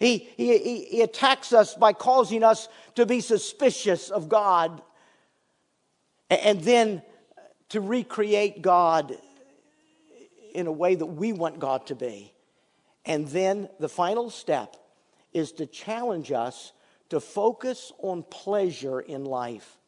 He, 0.00 0.28
he, 0.36 0.84
he 0.84 1.02
attacks 1.02 1.52
us 1.52 1.74
by 1.74 1.92
causing 1.92 2.42
us 2.42 2.68
to 2.96 3.06
be 3.06 3.20
suspicious 3.20 4.10
of 4.10 4.28
God 4.28 4.82
and 6.30 6.60
then 6.60 7.02
to 7.70 7.80
recreate 7.80 8.62
God 8.62 9.16
in 10.54 10.66
a 10.66 10.72
way 10.72 10.94
that 10.94 11.06
we 11.06 11.32
want 11.32 11.58
God 11.58 11.86
to 11.86 11.94
be. 11.94 12.32
And 13.04 13.26
then 13.28 13.68
the 13.78 13.88
final 13.88 14.30
step 14.30 14.76
is 15.32 15.52
to 15.52 15.66
challenge 15.66 16.32
us 16.32 16.72
to 17.10 17.20
focus 17.20 17.92
on 17.98 18.22
pleasure 18.22 19.00
in 19.00 19.24
life. 19.24 19.78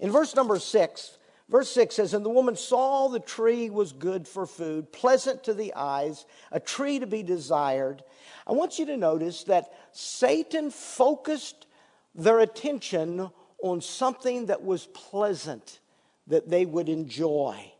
In 0.00 0.10
verse 0.10 0.34
number 0.34 0.58
six, 0.58 1.18
verse 1.48 1.68
six 1.68 1.96
says, 1.96 2.14
And 2.14 2.24
the 2.24 2.30
woman 2.30 2.56
saw 2.56 3.08
the 3.08 3.20
tree 3.20 3.68
was 3.68 3.92
good 3.92 4.26
for 4.26 4.46
food, 4.46 4.92
pleasant 4.92 5.44
to 5.44 5.54
the 5.54 5.74
eyes, 5.74 6.24
a 6.52 6.60
tree 6.60 7.00
to 7.00 7.06
be 7.06 7.22
desired. 7.22 8.02
I 8.46 8.52
want 8.52 8.78
you 8.78 8.86
to 8.86 8.96
notice 8.96 9.44
that 9.44 9.72
Satan 9.92 10.70
focused 10.70 11.66
their 12.14 12.38
attention 12.40 13.30
on 13.62 13.80
something 13.80 14.46
that 14.46 14.62
was 14.62 14.86
pleasant, 14.86 15.80
that 16.28 16.48
they 16.48 16.64
would 16.64 16.88
enjoy. 16.88 17.72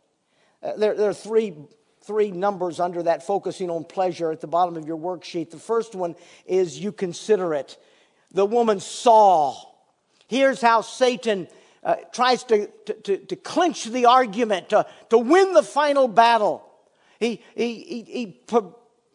Uh, 0.62 0.76
there, 0.76 0.94
there 0.94 1.10
are 1.10 1.14
three 1.14 1.54
three 2.02 2.30
numbers 2.30 2.80
under 2.80 3.02
that 3.02 3.26
focusing 3.26 3.68
on 3.68 3.84
pleasure 3.84 4.32
at 4.32 4.40
the 4.40 4.46
bottom 4.46 4.76
of 4.76 4.86
your 4.86 4.96
worksheet. 4.96 5.50
The 5.50 5.58
first 5.58 5.94
one 5.94 6.16
is 6.46 6.78
you 6.78 6.90
consider 6.90 7.52
it 7.52 7.76
the 8.32 8.46
woman 8.46 8.80
saw. 8.80 9.56
Here's 10.26 10.60
how 10.60 10.82
Satan 10.82 11.48
uh, 11.82 11.96
tries 12.12 12.44
to, 12.44 12.66
to, 12.66 12.94
to, 12.94 13.16
to, 13.18 13.36
clinch 13.36 13.84
the 13.84 14.06
argument, 14.06 14.70
to, 14.70 14.86
to 15.10 15.18
win 15.18 15.54
the 15.54 15.62
final 15.62 16.08
battle. 16.08 16.64
He, 17.18 17.42
he, 17.54 17.74
he, 17.80 18.02
he, 18.02 18.40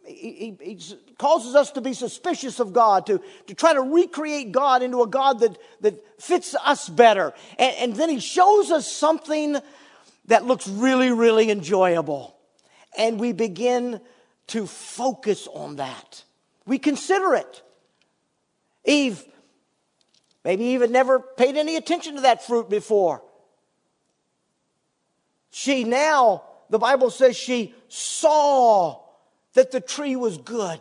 he, 0.05 0.79
causes 1.17 1.55
us 1.55 1.71
to 1.71 1.81
be 1.81 1.93
suspicious 1.93 2.59
of 2.59 2.73
God, 2.73 3.05
to, 3.05 3.21
to 3.47 3.53
try 3.53 3.73
to 3.73 3.81
recreate 3.81 4.51
God 4.51 4.83
into 4.83 5.01
a 5.01 5.07
God 5.07 5.39
that, 5.39 5.57
that 5.81 6.21
fits 6.21 6.55
us 6.65 6.89
better. 6.89 7.33
And, 7.57 7.75
and 7.77 7.95
then 7.95 8.09
he 8.09 8.19
shows 8.19 8.71
us 8.71 8.91
something 8.91 9.57
that 10.25 10.45
looks 10.45 10.67
really, 10.67 11.11
really 11.11 11.49
enjoyable. 11.49 12.35
And 12.97 13.19
we 13.19 13.31
begin 13.31 14.01
to 14.47 14.67
focus 14.67 15.47
on 15.47 15.77
that. 15.77 16.23
We 16.65 16.79
consider 16.79 17.35
it. 17.35 17.61
Eve, 18.85 19.23
maybe 20.43 20.65
even 20.65 20.91
never 20.91 21.19
paid 21.19 21.55
any 21.55 21.75
attention 21.77 22.15
to 22.15 22.21
that 22.21 22.45
fruit 22.45 22.69
before. 22.69 23.23
She 25.51 25.83
now, 25.83 26.43
the 26.69 26.79
Bible 26.79 27.09
says 27.09 27.37
she 27.37 27.73
saw 27.87 29.02
that 29.53 29.71
the 29.71 29.81
tree 29.81 30.15
was 30.15 30.37
good. 30.37 30.79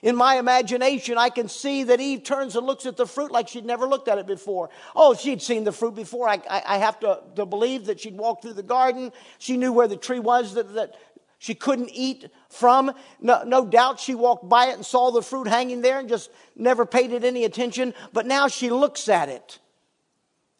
In 0.00 0.14
my 0.14 0.36
imagination, 0.36 1.18
I 1.18 1.28
can 1.28 1.48
see 1.48 1.82
that 1.84 2.00
Eve 2.00 2.22
turns 2.22 2.54
and 2.54 2.64
looks 2.64 2.86
at 2.86 2.96
the 2.96 3.06
fruit 3.06 3.32
like 3.32 3.48
she'd 3.48 3.64
never 3.64 3.86
looked 3.86 4.06
at 4.06 4.18
it 4.18 4.26
before. 4.26 4.70
Oh, 4.94 5.14
she'd 5.14 5.42
seen 5.42 5.64
the 5.64 5.72
fruit 5.72 5.96
before. 5.96 6.28
I, 6.28 6.40
I, 6.48 6.62
I 6.66 6.78
have 6.78 7.00
to, 7.00 7.20
to 7.34 7.44
believe 7.44 7.86
that 7.86 7.98
she'd 7.98 8.16
walked 8.16 8.42
through 8.42 8.52
the 8.52 8.62
garden. 8.62 9.10
She 9.38 9.56
knew 9.56 9.72
where 9.72 9.88
the 9.88 9.96
tree 9.96 10.20
was 10.20 10.54
that, 10.54 10.72
that 10.74 10.94
she 11.38 11.54
couldn't 11.54 11.90
eat 11.92 12.30
from. 12.48 12.92
No, 13.20 13.42
no, 13.44 13.66
doubt 13.66 13.98
she 13.98 14.14
walked 14.14 14.48
by 14.48 14.66
it 14.66 14.74
and 14.74 14.86
saw 14.86 15.10
the 15.10 15.22
fruit 15.22 15.48
hanging 15.48 15.82
there 15.82 15.98
and 15.98 16.08
just 16.08 16.30
never 16.54 16.86
paid 16.86 17.12
it 17.12 17.24
any 17.24 17.44
attention. 17.44 17.92
But 18.12 18.26
now 18.26 18.46
she 18.46 18.70
looks 18.70 19.08
at 19.08 19.28
it 19.28 19.58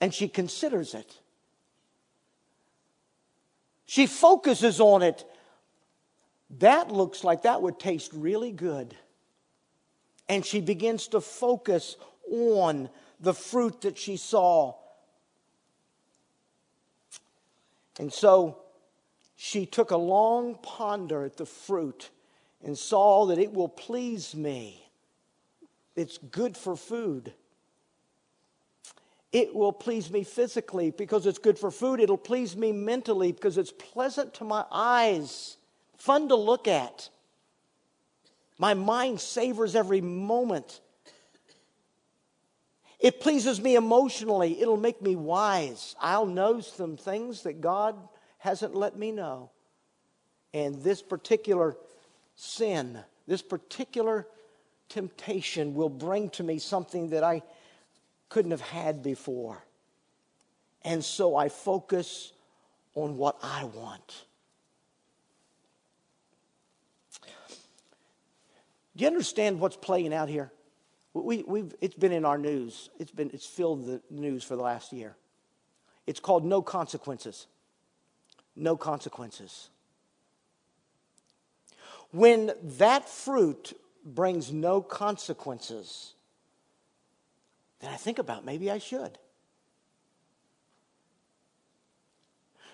and 0.00 0.12
she 0.12 0.26
considers 0.26 0.94
it. 0.94 1.16
She 3.86 4.06
focuses 4.06 4.80
on 4.80 5.02
it. 5.02 5.24
That 6.50 6.90
looks 6.90 7.24
like 7.24 7.42
that 7.42 7.60
would 7.62 7.78
taste 7.78 8.12
really 8.12 8.52
good. 8.52 8.96
And 10.28 10.44
she 10.44 10.60
begins 10.60 11.08
to 11.08 11.20
focus 11.20 11.96
on 12.30 12.88
the 13.20 13.34
fruit 13.34 13.82
that 13.82 13.98
she 13.98 14.16
saw. 14.16 14.74
And 17.98 18.12
so 18.12 18.58
she 19.36 19.66
took 19.66 19.90
a 19.90 19.96
long 19.96 20.56
ponder 20.56 21.24
at 21.24 21.36
the 21.36 21.46
fruit 21.46 22.10
and 22.64 22.76
saw 22.76 23.26
that 23.26 23.38
it 23.38 23.52
will 23.52 23.68
please 23.68 24.34
me. 24.34 24.88
It's 25.96 26.18
good 26.18 26.56
for 26.56 26.76
food. 26.76 27.32
It 29.30 29.54
will 29.54 29.72
please 29.72 30.10
me 30.10 30.24
physically 30.24 30.90
because 30.90 31.26
it's 31.26 31.38
good 31.38 31.58
for 31.58 31.70
food. 31.70 32.00
It'll 32.00 32.16
please 32.16 32.56
me 32.56 32.72
mentally 32.72 33.32
because 33.32 33.58
it's 33.58 33.72
pleasant 33.72 34.32
to 34.34 34.44
my 34.44 34.64
eyes, 34.72 35.57
fun 35.98 36.28
to 36.28 36.36
look 36.36 36.66
at. 36.66 37.10
My 38.58 38.74
mind 38.74 39.20
savors 39.20 39.76
every 39.76 40.00
moment. 40.00 40.80
It 42.98 43.20
pleases 43.20 43.60
me 43.60 43.76
emotionally. 43.76 44.60
It'll 44.60 44.76
make 44.76 45.00
me 45.00 45.14
wise. 45.14 45.94
I'll 46.00 46.26
know 46.26 46.60
some 46.60 46.96
things 46.96 47.42
that 47.42 47.60
God 47.60 47.96
hasn't 48.38 48.74
let 48.74 48.96
me 48.96 49.12
know. 49.12 49.50
And 50.52 50.82
this 50.82 51.02
particular 51.02 51.76
sin, 52.34 52.98
this 53.26 53.42
particular 53.42 54.26
temptation 54.88 55.74
will 55.74 55.90
bring 55.90 56.30
to 56.30 56.42
me 56.42 56.58
something 56.58 57.10
that 57.10 57.22
I 57.22 57.42
couldn't 58.28 58.50
have 58.50 58.60
had 58.60 59.02
before. 59.02 59.62
And 60.82 61.04
so 61.04 61.36
I 61.36 61.48
focus 61.48 62.32
on 62.94 63.16
what 63.16 63.36
I 63.42 63.64
want. 63.64 64.24
Do 68.98 69.04
you 69.04 69.08
understand 69.08 69.60
what's 69.60 69.76
playing 69.76 70.12
out 70.12 70.28
here? 70.28 70.52
We, 71.14 71.42
we've, 71.46 71.74
it's 71.80 71.94
been 71.94 72.12
in 72.12 72.26
our 72.26 72.36
news. 72.36 72.90
It's, 72.98 73.10
been, 73.10 73.30
it's 73.32 73.46
filled 73.46 73.86
the 73.86 74.02
news 74.10 74.44
for 74.44 74.56
the 74.56 74.62
last 74.62 74.92
year. 74.92 75.16
It's 76.06 76.20
called 76.20 76.44
No 76.44 76.60
Consequences 76.60 77.46
no 78.58 78.76
consequences. 78.76 79.70
When 82.10 82.52
that 82.62 83.08
fruit 83.08 83.78
brings 84.04 84.52
no 84.52 84.80
consequences, 84.80 86.14
then 87.80 87.90
I 87.90 87.96
think 87.96 88.18
about 88.18 88.44
maybe 88.44 88.70
I 88.70 88.78
should. 88.78 89.18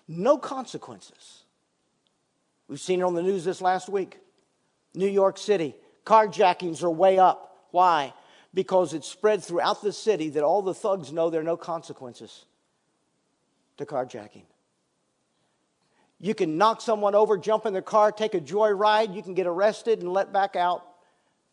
No 0.07 0.39
consequences. 0.39 1.45
We've 2.69 2.81
seen 2.81 3.01
it 3.01 3.05
on 3.05 3.15
the 3.15 3.23
news 3.23 3.45
this 3.45 3.61
last 3.61 3.89
week. 3.89 4.19
New 4.95 5.09
York 5.09 5.39
City, 5.39 5.75
carjackings 6.05 6.83
are 6.83 6.91
way 6.91 7.19
up. 7.19 7.67
Why? 7.71 8.13
Because 8.53 8.95
it's 8.95 9.09
spread 9.09 9.43
throughout 9.43 9.83
the 9.83 9.93
city 9.93 10.31
that 10.31 10.43
all 10.43 10.63
the 10.63 10.75
thugs 10.75 11.13
know 11.13 11.31
there 11.31 11.41
are 11.41 11.45
no 11.45 11.57
consequences 11.57 12.45
to 13.79 13.87
carjacking. 13.87 14.45
You 16.21 16.35
can 16.35 16.57
knock 16.57 16.81
someone 16.81 17.15
over, 17.15 17.37
jump 17.37 17.67
in 17.67 17.73
their 17.73 17.83
car, 17.83 18.13
take 18.13 18.35
a 18.35 18.41
joyride. 18.41 19.15
You 19.15 19.23
can 19.23 19.35
get 19.35 19.47
arrested 19.47 20.01
and 20.01 20.13
let 20.13 20.33
back 20.33 20.57
out. 20.57 20.85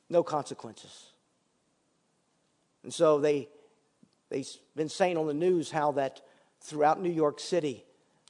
No 0.09 0.23
consequences. 0.23 1.11
And 2.83 2.93
so 2.93 3.19
they, 3.19 3.49
they've 4.29 4.47
been 4.75 4.89
saying 4.89 5.17
on 5.17 5.27
the 5.27 5.33
news 5.33 5.71
how 5.71 5.93
that 5.93 6.21
throughout 6.61 7.01
New 7.01 7.11
York 7.11 7.39
City, 7.39 7.83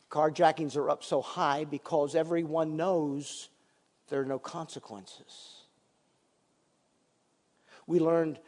carjackings 0.10 0.76
are 0.78 0.90
up 0.90 1.04
so 1.04 1.22
high 1.22 1.64
because 1.64 2.16
everyone 2.16 2.76
knows 2.76 3.50
there 4.10 4.22
are 4.22 4.26
no 4.26 4.40
consequences. 4.40 5.61
We 7.92 8.00
learned 8.00 8.40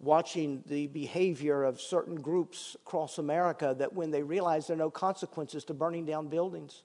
watching 0.00 0.64
the 0.64 0.86
behavior 0.86 1.62
of 1.62 1.78
certain 1.78 2.22
groups 2.22 2.74
across 2.86 3.18
America 3.18 3.76
that 3.78 3.92
when 3.92 4.10
they 4.10 4.22
realize 4.22 4.66
there 4.66 4.76
are 4.76 4.78
no 4.78 4.90
consequences 4.90 5.64
to 5.64 5.74
burning 5.74 6.06
down 6.06 6.28
buildings, 6.28 6.84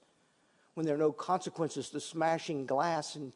when 0.73 0.85
there 0.85 0.95
are 0.95 0.99
no 0.99 1.13
consequences 1.13 1.91
to 1.91 2.01
smashing 2.01 2.65
glass 2.65 3.15
and 3.15 3.31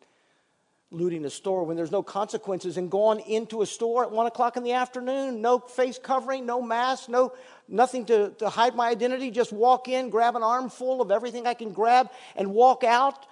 looting 0.92 1.24
a 1.24 1.30
store, 1.30 1.64
when 1.64 1.78
there's 1.78 1.94
no 1.94 2.04
consequences 2.04 2.76
and 2.76 2.92
going 2.92 3.22
into 3.22 3.62
a 3.62 3.66
store 3.66 4.04
at 4.04 4.12
one 4.12 4.26
o'clock 4.26 4.58
in 4.58 4.64
the 4.64 4.74
afternoon, 4.74 5.42
no 5.42 5.60
face 5.60 5.98
covering, 5.98 6.46
no 6.46 6.62
mask, 6.62 7.08
no 7.08 7.32
nothing 7.70 8.04
to, 8.04 8.32
to 8.32 8.50
hide 8.50 8.76
my 8.76 8.90
identity, 8.90 9.32
just 9.32 9.54
walk 9.54 9.88
in, 9.88 10.10
grab 10.10 10.36
an 10.36 10.44
armful 10.44 11.02
of 11.02 11.10
everything 11.10 11.48
I 11.48 11.54
can 11.54 11.72
grab, 11.72 12.12
and 12.36 12.52
walk 12.52 12.84
out. 12.84 13.28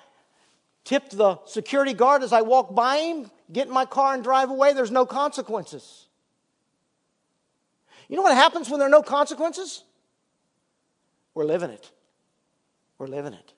Tip 0.86 1.10
the 1.10 1.40
security 1.46 1.94
guard 1.94 2.24
as 2.24 2.32
I 2.32 2.42
walk 2.42 2.74
by 2.74 2.98
him, 2.98 3.32
get 3.52 3.68
in 3.68 3.74
my 3.74 3.86
car 3.86 4.14
and 4.14 4.24
drive 4.24 4.50
away. 4.50 4.72
There's 4.74 4.92
no 4.92 5.06
consequences. 5.06 6.08
You 8.08 8.16
know 8.16 8.22
what 8.22 8.36
happens 8.36 8.70
when 8.70 8.80
there 8.80 8.88
are 8.88 8.92
no 8.92 9.02
consequences? 9.02 9.84
We're 11.34 11.46
living 11.46 11.72
it. 11.72 11.92
We're 12.98 13.08
living 13.08 13.34
it. 13.34 13.54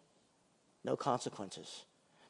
No 0.83 0.95
consequences. 0.95 1.83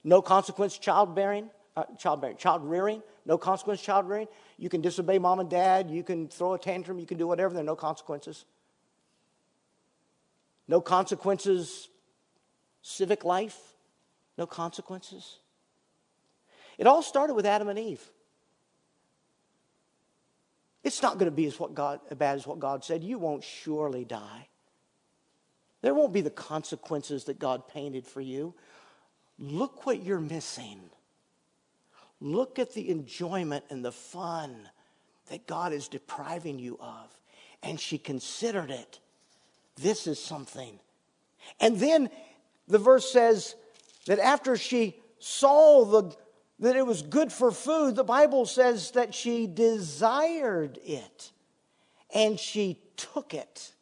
No 0.03 0.21
consequence 0.21 0.77
childbearing, 0.77 1.49
uh, 1.75 1.83
childbearing, 1.97 2.37
child 2.37 2.63
rearing. 2.63 3.03
No 3.25 3.37
consequence 3.37 3.81
child 3.81 4.09
rearing. 4.09 4.27
You 4.57 4.69
can 4.69 4.81
disobey 4.81 5.19
mom 5.19 5.39
and 5.39 5.49
dad. 5.49 5.91
You 5.91 6.03
can 6.03 6.27
throw 6.27 6.53
a 6.55 6.59
tantrum. 6.59 6.97
You 6.97 7.05
can 7.05 7.17
do 7.17 7.27
whatever. 7.27 7.53
There 7.53 7.61
are 7.61 7.65
no 7.65 7.75
consequences. 7.75 8.45
No 10.67 10.81
consequences 10.81 11.89
civic 12.81 13.23
life. 13.23 13.57
No 14.37 14.45
consequences. 14.45 15.39
It 16.77 16.87
all 16.87 17.01
started 17.01 17.33
with 17.33 17.45
Adam 17.45 17.69
and 17.69 17.79
Eve. 17.79 18.07
It's 20.83 21.01
not 21.01 21.17
going 21.17 21.29
to 21.29 21.35
be 21.35 21.45
as, 21.47 21.59
what 21.59 21.73
God, 21.73 21.99
as 22.09 22.17
bad 22.17 22.37
as 22.37 22.47
what 22.47 22.59
God 22.59 22.83
said. 22.83 23.03
You 23.03 23.17
won't 23.17 23.43
surely 23.43 24.05
die. 24.05 24.47
There 25.81 25.93
won't 25.93 26.13
be 26.13 26.21
the 26.21 26.29
consequences 26.29 27.25
that 27.25 27.39
God 27.39 27.67
painted 27.67 28.05
for 28.05 28.21
you. 28.21 28.53
Look 29.39 29.85
what 29.85 30.01
you're 30.03 30.19
missing. 30.19 30.79
Look 32.19 32.57
at 32.57 32.73
the 32.73 32.89
enjoyment 32.89 33.65
and 33.69 33.83
the 33.83 33.91
fun 33.91 34.69
that 35.29 35.45
God 35.45 35.73
is 35.73 35.87
depriving 35.87 36.57
you 36.57 36.77
of. 36.79 37.15
And 37.61 37.79
she 37.79 37.97
considered 37.97 38.71
it. 38.71 38.99
This 39.75 40.07
is 40.07 40.19
something. 40.19 40.79
And 41.59 41.79
then 41.79 42.09
the 42.67 42.79
verse 42.79 43.11
says 43.11 43.55
that 44.07 44.19
after 44.19 44.57
she 44.57 44.99
saw 45.19 45.85
the 45.85 46.15
that 46.59 46.75
it 46.75 46.85
was 46.85 47.03
good 47.03 47.31
for 47.31 47.51
food, 47.51 47.95
the 47.95 48.03
Bible 48.03 48.45
says 48.45 48.91
that 48.91 49.13
she 49.13 49.45
desired 49.45 50.79
it 50.83 51.31
and 52.13 52.39
she 52.39 52.79
took 52.95 53.33
it. 53.33 53.73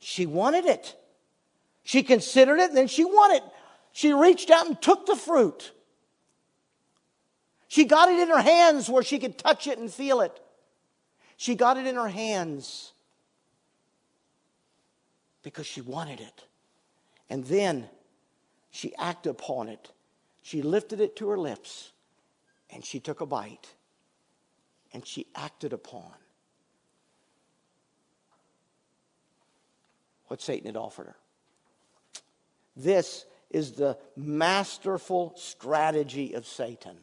She 0.00 0.26
wanted 0.26 0.64
it. 0.64 0.96
She 1.84 2.02
considered 2.02 2.58
it, 2.58 2.70
and 2.70 2.76
then 2.76 2.88
she 2.88 3.04
wanted 3.04 3.36
it. 3.36 3.44
She 3.92 4.12
reached 4.12 4.50
out 4.50 4.66
and 4.66 4.80
took 4.80 5.06
the 5.06 5.14
fruit. 5.14 5.72
She 7.68 7.84
got 7.84 8.08
it 8.08 8.18
in 8.18 8.28
her 8.28 8.42
hands 8.42 8.88
where 8.88 9.02
she 9.02 9.18
could 9.18 9.38
touch 9.38 9.66
it 9.66 9.78
and 9.78 9.92
feel 9.92 10.20
it. 10.20 10.38
She 11.36 11.54
got 11.54 11.76
it 11.76 11.86
in 11.86 11.94
her 11.94 12.08
hands 12.08 12.92
because 15.42 15.66
she 15.66 15.80
wanted 15.80 16.20
it. 16.20 16.44
And 17.30 17.44
then 17.44 17.88
she 18.72 18.94
acted 18.96 19.30
upon 19.30 19.68
it 19.68 19.92
she 20.42 20.60
lifted 20.60 21.00
it 21.00 21.16
to 21.16 21.28
her 21.28 21.38
lips 21.38 21.92
and 22.70 22.84
she 22.84 22.98
took 22.98 23.20
a 23.20 23.26
bite 23.26 23.74
and 24.92 25.06
she 25.06 25.26
acted 25.34 25.72
upon 25.72 26.10
what 30.26 30.42
Satan 30.42 30.66
had 30.66 30.76
offered 30.76 31.06
her. 31.06 31.16
This 32.76 33.24
is 33.50 33.72
the 33.72 33.98
masterful 34.16 35.34
strategy 35.36 36.32
of 36.32 36.46
Satan. 36.46 36.96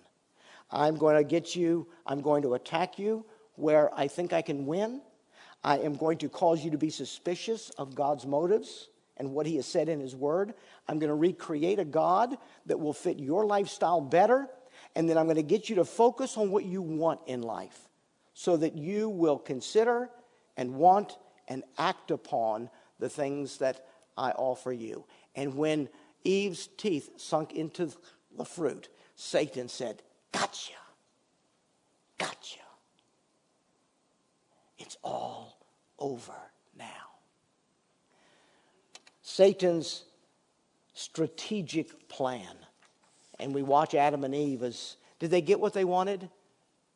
I'm 0.71 0.97
going 0.97 1.15
to 1.15 1.23
get 1.23 1.55
you, 1.55 1.87
I'm 2.05 2.21
going 2.21 2.41
to 2.43 2.55
attack 2.55 2.99
you 2.99 3.25
where 3.55 3.93
I 3.97 4.07
think 4.07 4.33
I 4.33 4.41
can 4.41 4.65
win. 4.65 5.01
I 5.63 5.79
am 5.79 5.95
going 5.95 6.17
to 6.19 6.29
cause 6.29 6.63
you 6.63 6.71
to 6.71 6.77
be 6.77 6.89
suspicious 6.89 7.69
of 7.71 7.95
God's 7.95 8.25
motives 8.25 8.89
and 9.17 9.33
what 9.33 9.45
He 9.45 9.57
has 9.57 9.65
said 9.65 9.89
in 9.89 9.99
His 9.99 10.15
Word. 10.15 10.53
I'm 10.89 10.97
going 10.97 11.09
to 11.09 11.15
recreate 11.15 11.77
a 11.77 11.85
God 11.85 12.35
that 12.65 12.79
will 12.79 12.93
fit 12.93 13.19
your 13.19 13.45
lifestyle 13.45 14.01
better. 14.01 14.47
And 14.95 15.07
then 15.07 15.19
I'm 15.19 15.25
going 15.25 15.35
to 15.35 15.43
get 15.43 15.69
you 15.69 15.75
to 15.75 15.85
focus 15.85 16.35
on 16.35 16.49
what 16.49 16.65
you 16.65 16.81
want 16.81 17.19
in 17.27 17.43
life 17.43 17.87
so 18.33 18.57
that 18.57 18.75
you 18.75 19.07
will 19.07 19.37
consider 19.37 20.09
and 20.57 20.73
want 20.73 21.15
and 21.47 21.63
act 21.77 22.09
upon 22.09 22.71
the 22.97 23.07
things 23.07 23.59
that 23.59 23.85
I 24.17 24.31
offer 24.31 24.73
you. 24.73 25.05
And 25.35 25.53
when 25.53 25.89
Eve's 26.23 26.67
teeth 26.75 27.11
sunk 27.17 27.53
into 27.53 27.91
the 28.35 28.45
fruit, 28.45 28.89
Satan 29.15 29.69
said, 29.69 30.01
Gotcha. 30.31 30.73
Gotcha. 32.17 32.59
It's 34.79 34.97
all 35.03 35.59
over 35.99 36.33
now. 36.75 36.85
Satan's 39.21 40.05
strategic 40.99 42.09
plan. 42.09 42.55
And 43.39 43.53
we 43.55 43.63
watch 43.63 43.95
Adam 43.95 44.25
and 44.25 44.35
Eve 44.35 44.63
as 44.63 44.97
did 45.19 45.31
they 45.31 45.41
get 45.41 45.59
what 45.59 45.73
they 45.73 45.85
wanted? 45.85 46.29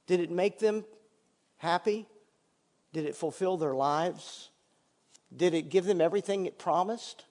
Did 0.07 0.19
it 0.19 0.29
make 0.29 0.59
them 0.59 0.83
happy? 1.57 2.05
Did 2.91 3.05
it 3.05 3.15
fulfill 3.15 3.55
their 3.57 3.73
lives? 3.73 4.49
Did 5.35 5.53
it 5.53 5.69
give 5.69 5.85
them 5.85 6.01
everything 6.01 6.45
it 6.45 6.59
promised? 6.59 7.23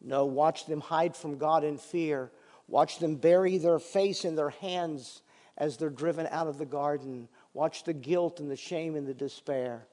No, 0.00 0.26
watch 0.26 0.66
them 0.66 0.80
hide 0.80 1.16
from 1.16 1.38
God 1.38 1.64
in 1.64 1.78
fear. 1.78 2.30
Watch 2.68 2.98
them 2.98 3.16
bury 3.16 3.56
their 3.56 3.78
face 3.78 4.24
in 4.24 4.36
their 4.36 4.50
hands 4.50 5.22
as 5.56 5.76
they're 5.78 5.90
driven 5.90 6.26
out 6.30 6.46
of 6.46 6.58
the 6.58 6.66
garden. 6.66 7.28
Watch 7.54 7.84
the 7.84 7.94
guilt 7.94 8.40
and 8.40 8.50
the 8.50 8.56
shame 8.56 8.94
and 8.94 9.06
the 9.06 9.14
despair. 9.14 9.86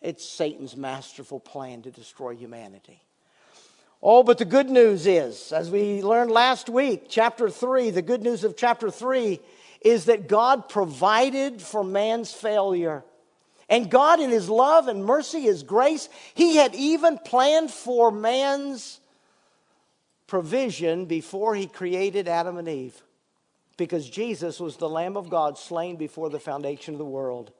It's 0.00 0.26
Satan's 0.26 0.76
masterful 0.76 1.40
plan 1.40 1.82
to 1.82 1.90
destroy 1.90 2.34
humanity. 2.34 3.02
Oh, 4.02 4.22
but 4.22 4.38
the 4.38 4.44
good 4.44 4.70
news 4.70 5.06
is, 5.06 5.50
as 5.50 5.70
we 5.70 6.02
learned 6.02 6.30
last 6.30 6.68
week, 6.68 7.06
chapter 7.08 7.50
3, 7.50 7.90
the 7.90 8.02
good 8.02 8.22
news 8.22 8.44
of 8.44 8.56
chapter 8.56 8.90
3 8.90 9.40
is 9.80 10.04
that 10.04 10.28
God 10.28 10.68
provided 10.68 11.60
for 11.60 11.82
man's 11.82 12.32
failure. 12.32 13.04
And 13.68 13.90
God, 13.90 14.20
in 14.20 14.30
His 14.30 14.48
love 14.48 14.86
and 14.86 15.04
mercy, 15.04 15.42
His 15.42 15.64
grace, 15.64 16.08
He 16.34 16.56
had 16.56 16.74
even 16.76 17.18
planned 17.18 17.70
for 17.72 18.12
man's 18.12 19.00
provision 20.28 21.06
before 21.06 21.56
He 21.56 21.66
created 21.66 22.28
Adam 22.28 22.56
and 22.56 22.68
Eve. 22.68 23.02
Because 23.76 24.08
Jesus 24.08 24.60
was 24.60 24.76
the 24.76 24.88
Lamb 24.88 25.16
of 25.16 25.28
God 25.28 25.58
slain 25.58 25.96
before 25.96 26.30
the 26.30 26.40
foundation 26.40 26.94
of 26.94 26.98
the 26.98 27.04
world. 27.04 27.52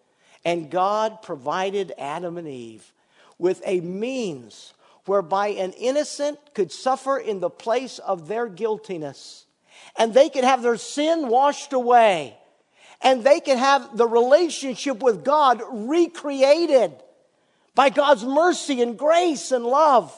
And 0.45 0.71
God 0.71 1.21
provided 1.23 1.93
Adam 1.99 2.39
and 2.39 2.49
Eve 2.49 2.93
with 3.39 3.61
a 3.65 3.81
means 3.81 4.73
whereby 5.09 5.49
an 5.49 5.73
innocent 5.73 6.39
could 6.55 6.71
suffer 6.71 7.19
in 7.19 7.41
the 7.41 7.51
place 7.51 7.99
of 7.99 8.29
their 8.29 8.47
guiltiness. 8.49 9.47
And 9.97 10.15
they 10.15 10.29
could 10.29 10.45
have 10.45 10.63
their 10.63 10.77
sin 10.77 11.29
washed 11.29 11.73
away. 11.73 12.37
And 13.01 13.25
they 13.25 13.41
could 13.41 13.59
have 13.59 13.97
the 13.97 14.07
relationship 14.07 15.03
with 15.03 15.25
God 15.25 15.63
recreated 15.71 16.93
by 17.75 17.91
God's 17.91 18.25
mercy 18.25 18.83
and 18.83 18.99
grace 18.99 19.53
and 19.53 19.65
love. 19.65 20.13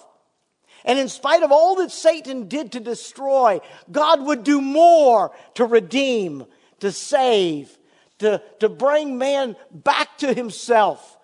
And 0.85 0.99
in 0.99 1.09
spite 1.09 1.43
of 1.43 1.53
all 1.53 1.77
that 1.77 1.91
Satan 1.91 2.49
did 2.49 2.73
to 2.73 2.81
destroy, 2.81 3.61
God 3.91 4.23
would 4.23 4.45
do 4.45 4.61
more 4.61 5.31
to 5.55 5.67
redeem, 5.67 6.47
to 6.81 6.91
save, 6.91 7.77
to, 8.19 8.43
to 8.61 8.69
bring 8.69 9.19
man 9.19 9.57
back 9.71 10.17
to 10.19 10.33
himself. 10.33 11.19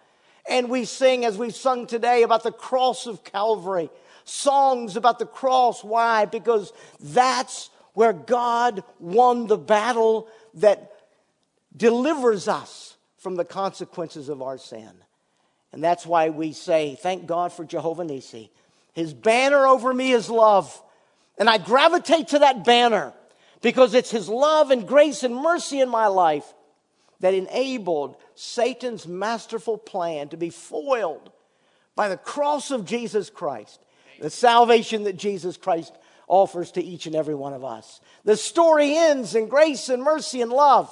And 0.49 0.71
we 0.71 0.85
sing, 0.85 1.25
as 1.25 1.37
we've 1.37 1.55
sung 1.55 1.87
today, 1.87 2.23
about 2.23 2.43
the 2.43 2.53
cross 2.53 3.07
of 3.07 3.25
Calvary. 3.25 3.91
Songs 4.25 4.97
about 4.97 5.19
the 5.19 5.27
cross. 5.27 5.83
Why? 5.83 6.25
Because 6.25 6.73
that's 7.01 7.71
where 7.95 8.13
God 8.13 8.85
won 8.99 9.47
the 9.47 9.57
battle 9.57 10.29
that 10.55 10.93
delivers 11.77 12.49
us 12.49 12.97
from 13.19 13.37
the 13.37 13.45
consequences 13.45 14.29
of 14.29 14.43
our 14.43 14.59
sin. 14.59 14.91
And 15.73 15.83
that's 15.83 16.07
why 16.07 16.31
we 16.31 16.53
say, 16.53 16.97
Thank 17.01 17.27
God 17.27 17.53
for 17.53 17.65
Jehovah 17.65 18.05
Nisi. 18.05 18.51
His 18.93 19.13
banner 19.13 19.67
over 19.67 19.93
me 19.93 20.13
is 20.13 20.31
love. 20.31 20.83
And 21.39 21.51
I 21.51 21.59
gravitate 21.59 22.29
to 22.29 22.39
that 22.41 22.65
banner 22.65 23.13
because 23.61 23.95
it's 23.95 24.11
His 24.11 24.29
love 24.29 24.71
and 24.71 24.87
grace 24.87 25.23
and 25.23 25.35
mercy 25.35 25.81
in 25.81 25.89
my 25.89 26.07
life 26.07 26.47
that 27.21 27.35
enabled 27.35 28.17
Satan's 28.35 29.07
masterful 29.07 29.79
plan 29.79 30.29
to 30.29 30.37
be 30.37 30.51
foiled 30.51 31.31
by 31.95 32.09
the 32.09 32.17
cross 32.17 32.71
of 32.71 32.85
Jesus 32.85 33.31
Christ, 33.31 33.81
the 34.21 34.31
salvation 34.31 35.05
that 35.05 35.17
Jesus 35.17 35.57
Christ 35.57 35.95
offers 36.29 36.73
to 36.73 36.83
each 36.83 37.07
and 37.07 37.17
every 37.17 37.35
one 37.35 37.55
of 37.55 37.65
us. 37.65 38.01
The 38.25 38.37
story 38.37 38.97
ends 38.97 39.35
in 39.35 39.49
grace 39.49 39.89
and 39.89 40.03
mercy 40.03 40.43
and 40.43 40.53
love. 40.53 40.91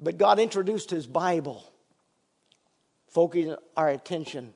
But 0.00 0.16
God 0.16 0.38
introduced 0.38 0.90
His 0.90 1.06
Bible, 1.06 1.64
focusing 3.08 3.56
our 3.76 3.88
attention 3.88 4.54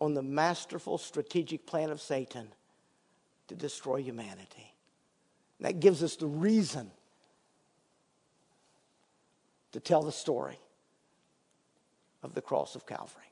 on 0.00 0.14
the 0.14 0.22
masterful 0.22 0.96
strategic 0.96 1.66
plan 1.66 1.90
of 1.90 2.00
Satan 2.00 2.48
to 3.48 3.54
destroy 3.54 4.02
humanity. 4.02 4.74
that 5.60 5.80
gives 5.80 6.04
us 6.04 6.14
the 6.14 6.26
reason 6.26 6.88
to 9.72 9.80
tell 9.80 10.02
the 10.02 10.12
story 10.12 10.58
of 12.22 12.34
the 12.34 12.42
cross 12.42 12.74
of 12.74 12.86
Calvary. 12.86 13.27